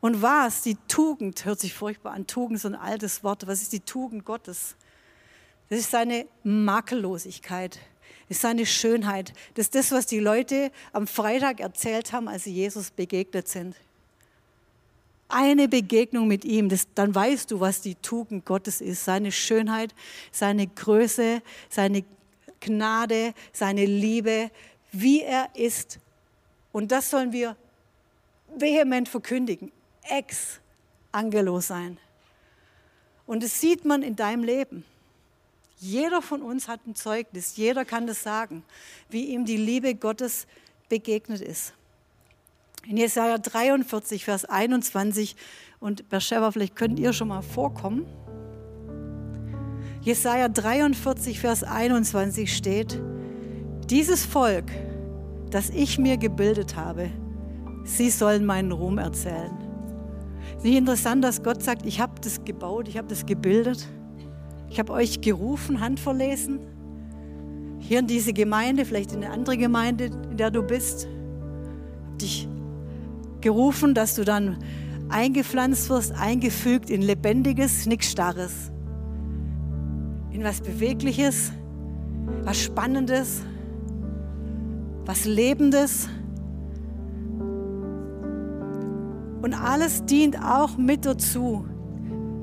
Und 0.01 0.23
was? 0.23 0.63
Die 0.63 0.77
Tugend 0.89 1.45
hört 1.45 1.61
sich 1.61 1.75
furchtbar 1.75 2.15
an. 2.15 2.27
Tugend 2.27 2.57
ist 2.57 2.65
ein 2.65 2.75
altes 2.75 3.23
Wort. 3.23 3.47
Was 3.47 3.61
ist 3.61 3.75
die 3.75 3.81
Tugend 3.81 4.25
Gottes? 4.25 4.77
Das 5.69 5.81
ist 5.81 5.91
seine 5.91 6.27
Makellosigkeit, 6.43 7.81
das 8.29 8.37
ist 8.37 8.43
seine 8.43 8.67
Schönheit. 8.67 9.33
Das 9.55 9.67
ist 9.67 9.75
das, 9.75 9.93
was 9.93 10.07
die 10.07 10.21
Leute 10.21 10.71
am 10.93 11.07
Freitag 11.07 11.61
erzählt 11.61 12.13
haben, 12.13 12.29
als 12.29 12.45
sie 12.45 12.53
Jesus 12.53 12.91
begegnet 12.91 13.49
sind 13.49 13.75
eine 15.35 15.69
Begegnung 15.69 16.29
mit 16.29 16.45
ihm, 16.45 16.69
das, 16.69 16.87
dann 16.95 17.13
weißt 17.13 17.51
du, 17.51 17.59
was 17.59 17.81
die 17.81 17.97
Tugend 17.97 18.45
Gottes 18.45 18.81
ist. 18.81 19.05
Seine 19.05 19.33
Schönheit, 19.33 19.95
seine 20.31 20.67
Größe, 20.67 21.43
seine 21.69 22.05
Gnade, 22.61 23.35
seine 23.53 23.85
Liebe, 23.85 24.51
wie 24.93 25.23
er 25.23 25.49
ist. 25.55 25.99
Und 26.73 26.93
das 26.93 27.11
sollen 27.11 27.33
wir 27.33 27.57
vehement 28.57 29.09
verkündigen. 29.09 29.73
Ex 30.09 30.61
Angelo 31.11 31.61
sein. 31.61 31.99
Und 33.27 33.43
das 33.43 33.61
sieht 33.61 33.85
man 33.85 34.03
in 34.03 34.15
deinem 34.17 34.45
Leben. 34.45 34.85
Jeder 35.77 36.23
von 36.23 36.43
uns 36.43 36.69
hat 36.69 36.87
ein 36.87 36.95
Zeugnis, 36.95 37.57
jeder 37.57 37.85
kann 37.85 38.07
das 38.07 38.23
sagen, 38.23 38.63
wie 39.11 39.27
ihm 39.27 39.45
die 39.45 39.57
Liebe 39.57 39.95
Gottes 39.95 40.47
begegnet 40.89 41.41
ist. 41.41 41.75
In 42.87 42.97
Jesaja 42.97 43.39
43, 43.39 44.25
Vers 44.25 44.45
21, 44.45 45.37
und 45.81 46.09
Bersheva, 46.09 46.51
vielleicht 46.51 46.77
könnt 46.77 46.99
ihr 46.99 47.13
schon 47.13 47.29
mal 47.29 47.43
vorkommen. 47.43 48.07
Jesaja 50.01 50.49
43, 50.49 51.41
Vers 51.41 51.65
21 51.65 52.55
steht: 52.55 53.01
Dieses 53.91 54.25
Volk, 54.25 54.71
das 55.51 55.71
ich 55.71 55.99
mir 55.99 56.17
gebildet 56.17 56.77
habe, 56.77 57.11
sie 57.85 58.11
sollen 58.11 58.45
meinen 58.45 58.73
Ruhm 58.73 58.99
erzählen. 58.99 59.53
Nicht 60.63 60.77
interessant, 60.77 61.25
dass 61.25 61.43
Gott 61.43 61.63
sagt: 61.63 61.87
Ich 61.87 62.01
habe 62.01 62.21
das 62.21 62.45
gebaut, 62.45 62.89
ich 62.89 62.99
habe 62.99 63.09
das 63.09 63.27
gebildet, 63.27 63.89
ich 64.71 64.79
habe 64.79 64.93
euch 64.93 65.21
gerufen, 65.21 65.81
handverlesen, 65.81 66.61
hier 67.79 67.99
in 67.99 68.07
diese 68.07 68.33
Gemeinde, 68.33 68.85
vielleicht 68.85 69.13
in 69.13 69.23
eine 69.23 69.33
andere 69.33 69.57
Gemeinde, 69.59 70.07
in 70.07 70.37
der 70.37 70.51
du 70.51 70.63
bist, 70.63 71.07
dich 72.21 72.49
gerufen, 73.41 73.95
dass 73.95 74.15
du 74.15 74.25
dann 74.25 74.57
eingepflanzt 75.11 75.91
wirst, 75.91 76.13
eingefügt 76.13 76.89
in 76.89 77.03
Lebendiges, 77.03 77.87
nichts 77.87 78.11
Starres, 78.11 78.73
in 80.31 80.43
was 80.43 80.61
Bewegliches, 80.61 81.53
was 82.43 82.61
Spannendes, 82.61 83.43
was 85.05 85.27
Lebendes. 85.27 86.09
Und 89.43 89.53
alles 89.53 90.05
dient 90.07 90.43
auch 90.43 90.79
mit 90.79 91.05
dazu, 91.05 91.67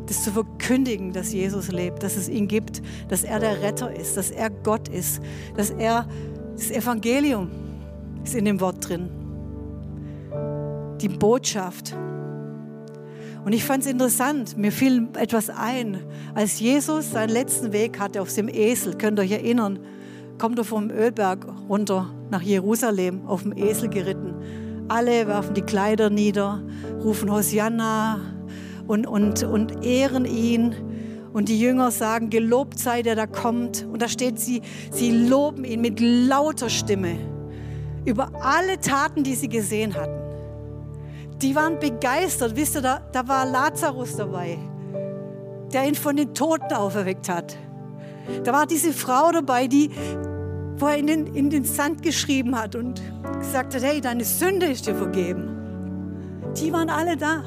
das 0.07 0.23
zu 0.23 0.31
verkündigen, 0.31 1.13
dass 1.13 1.31
Jesus 1.31 1.71
lebt, 1.71 2.03
dass 2.03 2.15
es 2.15 2.27
ihn 2.29 2.47
gibt, 2.47 2.81
dass 3.07 3.23
er 3.23 3.39
der 3.39 3.61
Retter 3.61 3.93
ist, 3.93 4.17
dass 4.17 4.31
er 4.31 4.49
Gott 4.49 4.87
ist, 4.87 5.21
dass 5.55 5.69
er 5.69 6.07
das 6.55 6.71
Evangelium 6.71 7.49
ist 8.23 8.35
in 8.35 8.45
dem 8.45 8.59
Wort 8.59 8.87
drin 8.87 9.09
die 11.01 11.09
Botschaft. 11.09 11.95
Und 13.43 13.53
ich 13.53 13.63
fand 13.63 13.83
es 13.83 13.91
interessant, 13.91 14.55
mir 14.55 14.71
fiel 14.71 15.07
etwas 15.17 15.49
ein. 15.49 15.97
Als 16.35 16.59
Jesus 16.59 17.11
seinen 17.11 17.31
letzten 17.31 17.73
Weg 17.73 17.99
hatte 17.99 18.21
auf 18.21 18.33
dem 18.33 18.47
Esel, 18.47 18.95
könnt 18.95 19.17
ihr 19.17 19.23
euch 19.23 19.31
erinnern, 19.31 19.79
kommt 20.37 20.59
er 20.59 20.63
vom 20.63 20.91
Ölberg 20.91 21.47
runter 21.67 22.13
nach 22.29 22.41
Jerusalem 22.41 23.25
auf 23.25 23.43
dem 23.43 23.57
Esel 23.57 23.89
geritten. 23.89 24.35
Alle 24.87 25.27
werfen 25.27 25.55
die 25.55 25.63
Kleider 25.63 26.09
nieder, 26.09 26.61
rufen 27.03 27.31
Hosianna 27.31 28.19
und, 28.87 29.07
und, 29.07 29.43
und 29.43 29.83
ehren 29.83 30.25
ihn. 30.25 30.75
Und 31.33 31.47
die 31.47 31.59
Jünger 31.59 31.91
sagen, 31.91 32.29
gelobt 32.29 32.77
sei 32.77 33.01
der, 33.01 33.15
da 33.15 33.25
kommt. 33.25 33.85
Und 33.85 34.01
da 34.01 34.09
steht 34.09 34.39
sie, 34.39 34.61
sie 34.91 35.11
loben 35.11 35.63
ihn 35.63 35.81
mit 35.81 35.99
lauter 35.99 36.69
Stimme 36.69 37.17
über 38.05 38.31
alle 38.41 38.79
Taten, 38.79 39.23
die 39.23 39.35
sie 39.35 39.47
gesehen 39.47 39.93
hatten. 39.93 40.19
Die 41.41 41.55
waren 41.55 41.79
begeistert. 41.79 42.55
Wisst 42.55 42.75
ihr, 42.75 42.81
da, 42.81 42.99
da 43.11 43.27
war 43.27 43.45
Lazarus 43.45 44.15
dabei, 44.15 44.57
der 45.73 45.87
ihn 45.87 45.95
von 45.95 46.15
den 46.15 46.33
Toten 46.33 46.73
auferweckt 46.73 47.29
hat. 47.29 47.57
Da 48.43 48.53
war 48.53 48.65
diese 48.65 48.93
Frau 48.93 49.31
dabei, 49.31 49.67
die, 49.67 49.89
wo 50.77 50.87
er 50.87 50.97
in 50.97 51.07
den, 51.07 51.27
in 51.27 51.49
den 51.49 51.63
Sand 51.63 52.03
geschrieben 52.03 52.57
hat 52.59 52.75
und 52.75 53.01
gesagt 53.39 53.75
hat, 53.75 53.83
hey, 53.83 54.01
deine 54.01 54.23
Sünde 54.23 54.67
ist 54.67 54.85
dir 54.87 54.95
vergeben. 54.95 55.49
Die 56.57 56.71
waren 56.73 56.89
alle 56.89 57.17
da. 57.17 57.43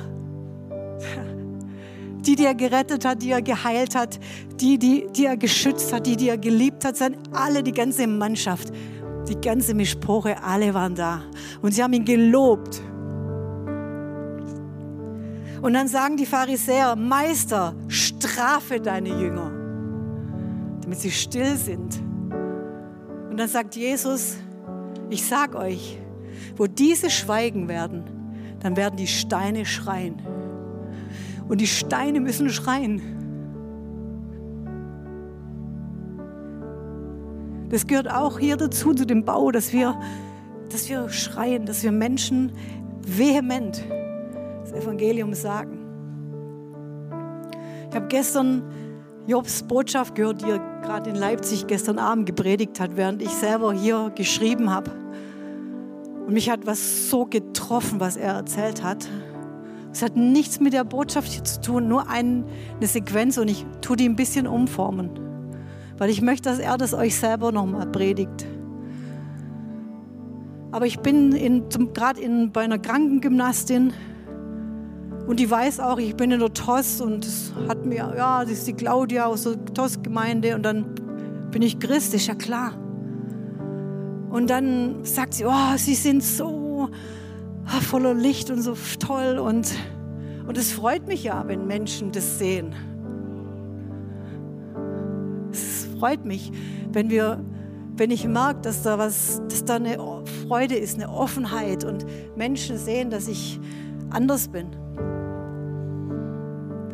Die, 2.26 2.36
die 2.36 2.46
er 2.46 2.54
gerettet 2.54 3.04
hat, 3.04 3.22
die 3.22 3.32
er 3.32 3.42
geheilt 3.42 3.94
hat, 3.94 4.18
die, 4.60 4.78
die, 4.78 5.06
die 5.14 5.26
er 5.26 5.36
geschützt 5.36 5.92
hat, 5.92 6.06
die, 6.06 6.16
die 6.16 6.30
er 6.30 6.38
geliebt 6.38 6.84
hat, 6.84 6.96
sind 6.96 7.18
alle, 7.32 7.62
die 7.62 7.72
ganze 7.72 8.06
Mannschaft, 8.06 8.72
die 9.28 9.38
ganze 9.40 9.74
Mischproche, 9.74 10.42
alle 10.42 10.72
waren 10.72 10.94
da. 10.94 11.22
Und 11.60 11.72
sie 11.72 11.82
haben 11.82 11.92
ihn 11.92 12.04
gelobt. 12.04 12.80
Und 15.60 15.72
dann 15.72 15.88
sagen 15.88 16.16
die 16.16 16.26
Pharisäer, 16.26 16.96
Meister, 16.96 17.74
strafe 17.88 18.80
deine 18.80 19.08
Jünger, 19.08 19.50
damit 20.82 21.00
sie 21.00 21.10
still 21.10 21.56
sind. 21.56 22.00
Und 23.30 23.38
dann 23.38 23.48
sagt 23.48 23.74
Jesus, 23.74 24.36
ich 25.10 25.24
sag 25.24 25.54
euch, 25.54 25.98
wo 26.56 26.66
diese 26.66 27.10
schweigen 27.10 27.68
werden, 27.68 28.04
dann 28.60 28.76
werden 28.76 28.96
die 28.96 29.06
Steine 29.06 29.66
schreien. 29.66 30.33
Und 31.48 31.60
die 31.60 31.66
Steine 31.66 32.20
müssen 32.20 32.48
schreien. 32.48 33.02
Das 37.70 37.86
gehört 37.86 38.10
auch 38.10 38.38
hier 38.38 38.56
dazu, 38.56 38.94
zu 38.94 39.04
dem 39.04 39.24
Bau, 39.24 39.50
dass 39.50 39.72
wir, 39.72 39.98
dass 40.70 40.88
wir 40.88 41.08
schreien, 41.08 41.66
dass 41.66 41.82
wir 41.82 41.92
Menschen 41.92 42.52
vehement 43.00 43.84
das 44.62 44.72
Evangelium 44.72 45.34
sagen. 45.34 45.78
Ich 47.90 47.96
habe 47.96 48.06
gestern 48.08 48.62
Jobs 49.26 49.62
Botschaft 49.62 50.14
gehört, 50.14 50.42
die 50.42 50.50
er 50.50 50.58
gerade 50.82 51.10
in 51.10 51.16
Leipzig 51.16 51.66
gestern 51.66 51.98
Abend 51.98 52.26
gepredigt 52.26 52.78
hat, 52.78 52.96
während 52.96 53.22
ich 53.22 53.30
selber 53.30 53.72
hier 53.72 54.12
geschrieben 54.14 54.70
habe. 54.70 54.90
Und 56.26 56.34
mich 56.34 56.50
hat 56.50 56.66
was 56.66 57.10
so 57.10 57.24
getroffen, 57.24 58.00
was 58.00 58.16
er 58.16 58.34
erzählt 58.34 58.82
hat. 58.82 59.08
Es 59.94 60.02
hat 60.02 60.16
nichts 60.16 60.58
mit 60.58 60.72
der 60.72 60.82
Botschaft 60.82 61.30
hier 61.30 61.44
zu 61.44 61.60
tun, 61.60 61.86
nur 61.86 62.10
eine 62.10 62.44
Sequenz 62.80 63.38
und 63.38 63.46
ich 63.46 63.64
tue 63.80 63.94
die 63.94 64.08
ein 64.08 64.16
bisschen 64.16 64.48
umformen, 64.48 65.08
weil 65.98 66.10
ich 66.10 66.20
möchte, 66.20 66.48
dass 66.48 66.58
er 66.58 66.76
das 66.76 66.94
euch 66.94 67.14
selber 67.14 67.52
nochmal 67.52 67.86
predigt. 67.86 68.44
Aber 70.72 70.86
ich 70.86 70.98
bin 70.98 71.30
gerade 71.94 72.20
bei 72.52 72.62
einer 72.62 72.80
Krankengymnastin 72.80 73.92
und 75.28 75.38
die 75.38 75.48
weiß 75.48 75.78
auch, 75.78 75.98
ich 75.98 76.16
bin 76.16 76.32
in 76.32 76.40
der 76.40 76.52
TOS 76.52 77.00
und 77.00 77.24
es 77.24 77.52
hat 77.68 77.86
mir, 77.86 78.14
ja, 78.16 78.42
das 78.42 78.50
ist 78.50 78.66
die 78.66 78.72
Claudia 78.72 79.26
aus 79.26 79.44
der 79.44 79.64
TOS-Gemeinde 79.64 80.56
und 80.56 80.64
dann 80.64 80.86
bin 81.52 81.62
ich 81.62 81.78
Christ, 81.78 82.14
ist 82.14 82.26
ja 82.26 82.34
klar. 82.34 82.72
Und 84.28 84.50
dann 84.50 85.04
sagt 85.04 85.34
sie, 85.34 85.44
oh, 85.44 85.76
sie 85.76 85.94
sind 85.94 86.24
so 86.24 86.88
voller 87.66 88.14
Licht 88.14 88.50
und 88.50 88.60
so 88.62 88.74
toll 88.98 89.38
und 89.38 89.72
und 90.46 90.58
es 90.58 90.72
freut 90.72 91.06
mich 91.08 91.24
ja, 91.24 91.42
wenn 91.46 91.66
Menschen 91.66 92.12
das 92.12 92.38
sehen. 92.38 92.74
Es 95.50 95.88
freut 95.98 96.24
mich, 96.24 96.52
wenn 96.92 97.08
wir 97.08 97.42
wenn 97.96 98.10
ich 98.10 98.26
merke, 98.26 98.60
dass 98.62 98.82
da 98.82 98.98
was, 98.98 99.40
dass 99.48 99.64
da 99.64 99.76
eine 99.76 99.96
Freude 100.46 100.74
ist, 100.74 100.96
eine 100.96 101.08
Offenheit 101.08 101.84
und 101.84 102.04
Menschen 102.36 102.76
sehen, 102.76 103.10
dass 103.10 103.28
ich 103.28 103.60
anders 104.10 104.48
bin. 104.48 104.68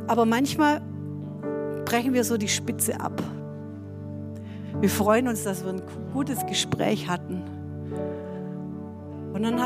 Aber 0.07 0.27
manchmal 0.27 0.83
brechen 1.85 2.13
wir 2.13 2.25
so 2.25 2.37
die 2.37 2.49
Spitze 2.49 3.01
ab. 3.01 3.23
Wir 4.81 4.91
freuen 4.91 5.29
uns, 5.29 5.45
dass 5.45 5.65
wir 5.65 5.73
ein 5.73 5.83
gutes 6.13 6.45
Gespräch 6.47 7.09
hatten. 7.09 7.43
Und 9.33 9.43
dann 9.43 9.61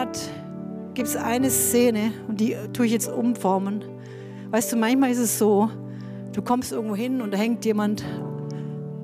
gibt 0.95 1.09
es 1.09 1.17
eine 1.17 1.51
Szene, 1.51 2.13
und 2.29 2.41
die 2.41 2.57
tue 2.73 2.87
ich 2.87 2.93
jetzt 2.93 3.11
umformen. 3.11 3.85
Weißt 4.51 4.73
du, 4.73 4.77
manchmal 4.77 5.11
ist 5.11 5.19
es 5.19 5.39
so, 5.39 5.69
du 6.33 6.43
kommst 6.43 6.73
irgendwo 6.73 6.95
hin 6.95 7.21
und 7.21 7.33
da 7.33 7.39
hängt 7.39 7.65
jemand 7.65 8.05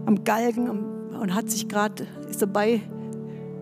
am 0.07 0.22
Galgen 0.24 0.68
und 0.68 1.34
hat 1.34 1.51
sich 1.51 1.68
gerade, 1.68 2.07
ist 2.28 2.41
dabei, 2.41 2.80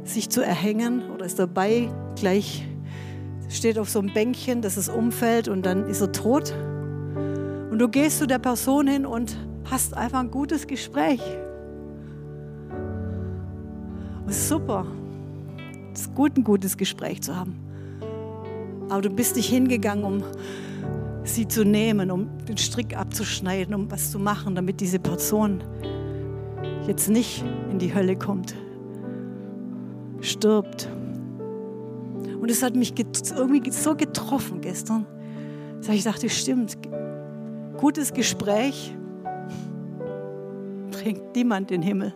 sich 0.05 0.29
zu 0.29 0.43
erhängen 0.43 1.11
oder 1.11 1.25
ist 1.25 1.39
dabei, 1.39 1.89
gleich 2.17 2.67
steht 3.49 3.79
auf 3.79 3.89
so 3.89 4.01
einem 4.01 4.13
Bänkchen, 4.13 4.61
dass 4.61 4.77
es 4.77 4.89
umfällt 4.89 5.49
und 5.49 5.65
dann 5.65 5.87
ist 5.87 6.03
er 6.03 6.13
tot. 6.13 6.55
Und 7.71 7.79
du 7.79 7.89
gehst 7.89 8.19
zu 8.19 8.27
der 8.27 8.39
Person 8.39 8.87
hin 8.87 9.07
und 9.07 9.37
hast 9.71 9.97
einfach 9.97 10.21
ein 10.21 10.31
gutes 10.31 10.67
Gespräch. 10.67 11.23
Und 14.27 14.35
super. 14.35 14.87
Es 15.95 16.03
ist 16.03 16.15
gut, 16.15 16.37
ein 16.37 16.45
gutes 16.45 16.77
Gespräch 16.77 17.23
zu 17.23 17.35
haben. 17.35 17.68
Aber 18.89 19.03
du 19.03 19.11
bist 19.11 19.37
nicht 19.37 19.49
hingegangen, 19.49 20.05
um 20.05 20.23
sie 21.25 21.47
zu 21.47 21.65
nehmen, 21.65 22.11
um 22.11 22.29
den 22.47 22.57
Strick 22.57 22.97
abzuschneiden, 22.97 23.75
um 23.75 23.91
was 23.91 24.11
zu 24.11 24.19
machen, 24.19 24.55
damit 24.55 24.81
diese 24.81 24.99
Person 24.99 25.63
jetzt 26.87 27.09
nicht 27.09 27.45
in 27.71 27.79
die 27.79 27.95
Hölle 27.95 28.17
kommt, 28.17 28.55
stirbt. 30.21 30.89
Und 32.41 32.51
es 32.51 32.63
hat 32.63 32.75
mich 32.75 32.95
irgendwie 33.37 33.71
so 33.71 33.95
getroffen 33.95 34.61
gestern, 34.61 35.07
dass 35.79 35.91
ich 35.91 36.05
dachte, 36.05 36.31
stimmt, 36.31 36.79
gutes 37.77 38.13
Gespräch 38.13 38.95
bringt 40.91 41.37
niemand 41.37 41.71
in 41.71 41.83
den 41.83 41.87
Himmel. 41.87 42.15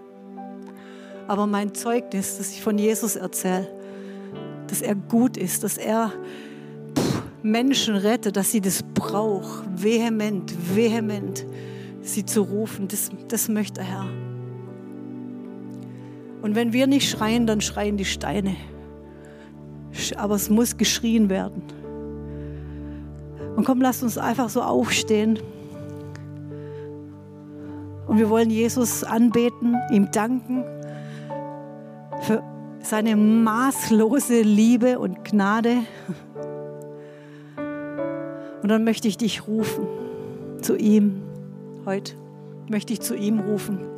Aber 1.28 1.46
mein 1.46 1.74
Zeugnis, 1.74 2.38
das 2.38 2.52
ich 2.52 2.62
von 2.62 2.78
Jesus 2.78 3.16
erzähle, 3.16 3.68
dass 4.68 4.80
er 4.80 4.94
gut 4.94 5.36
ist, 5.36 5.62
dass 5.64 5.76
er 5.76 6.12
Menschen 7.42 7.96
rettet, 7.96 8.36
dass 8.36 8.50
sie 8.50 8.60
das 8.60 8.82
braucht, 8.94 9.64
vehement, 9.74 10.52
vehement, 10.74 11.44
sie 12.00 12.24
zu 12.24 12.42
rufen, 12.42 12.88
das, 12.88 13.10
das 13.28 13.48
möchte 13.48 13.80
der 13.80 13.84
Herr. 13.84 14.06
Und 16.42 16.56
wenn 16.56 16.72
wir 16.72 16.86
nicht 16.86 17.08
schreien, 17.08 17.46
dann 17.46 17.60
schreien 17.60 17.96
die 17.96 18.04
Steine. 18.04 18.56
Aber 20.16 20.34
es 20.34 20.50
muss 20.50 20.76
geschrien 20.76 21.30
werden. 21.30 21.62
Und 23.56 23.64
komm, 23.64 23.80
lass 23.80 24.02
uns 24.02 24.18
einfach 24.18 24.48
so 24.48 24.62
aufstehen. 24.62 25.38
Und 28.06 28.18
wir 28.18 28.28
wollen 28.28 28.50
Jesus 28.50 29.04
anbeten, 29.04 29.76
ihm 29.90 30.10
danken 30.10 30.64
für 32.22 32.42
seine 32.80 33.16
maßlose 33.16 34.42
Liebe 34.42 34.98
und 34.98 35.24
Gnade. 35.24 35.78
Und 38.62 38.68
dann 38.68 38.84
möchte 38.84 39.08
ich 39.08 39.18
dich 39.18 39.46
rufen 39.46 39.86
zu 40.60 40.76
ihm. 40.76 41.22
Heute 41.84 42.14
möchte 42.68 42.92
ich 42.92 43.00
zu 43.00 43.16
ihm 43.16 43.40
rufen. 43.40 43.91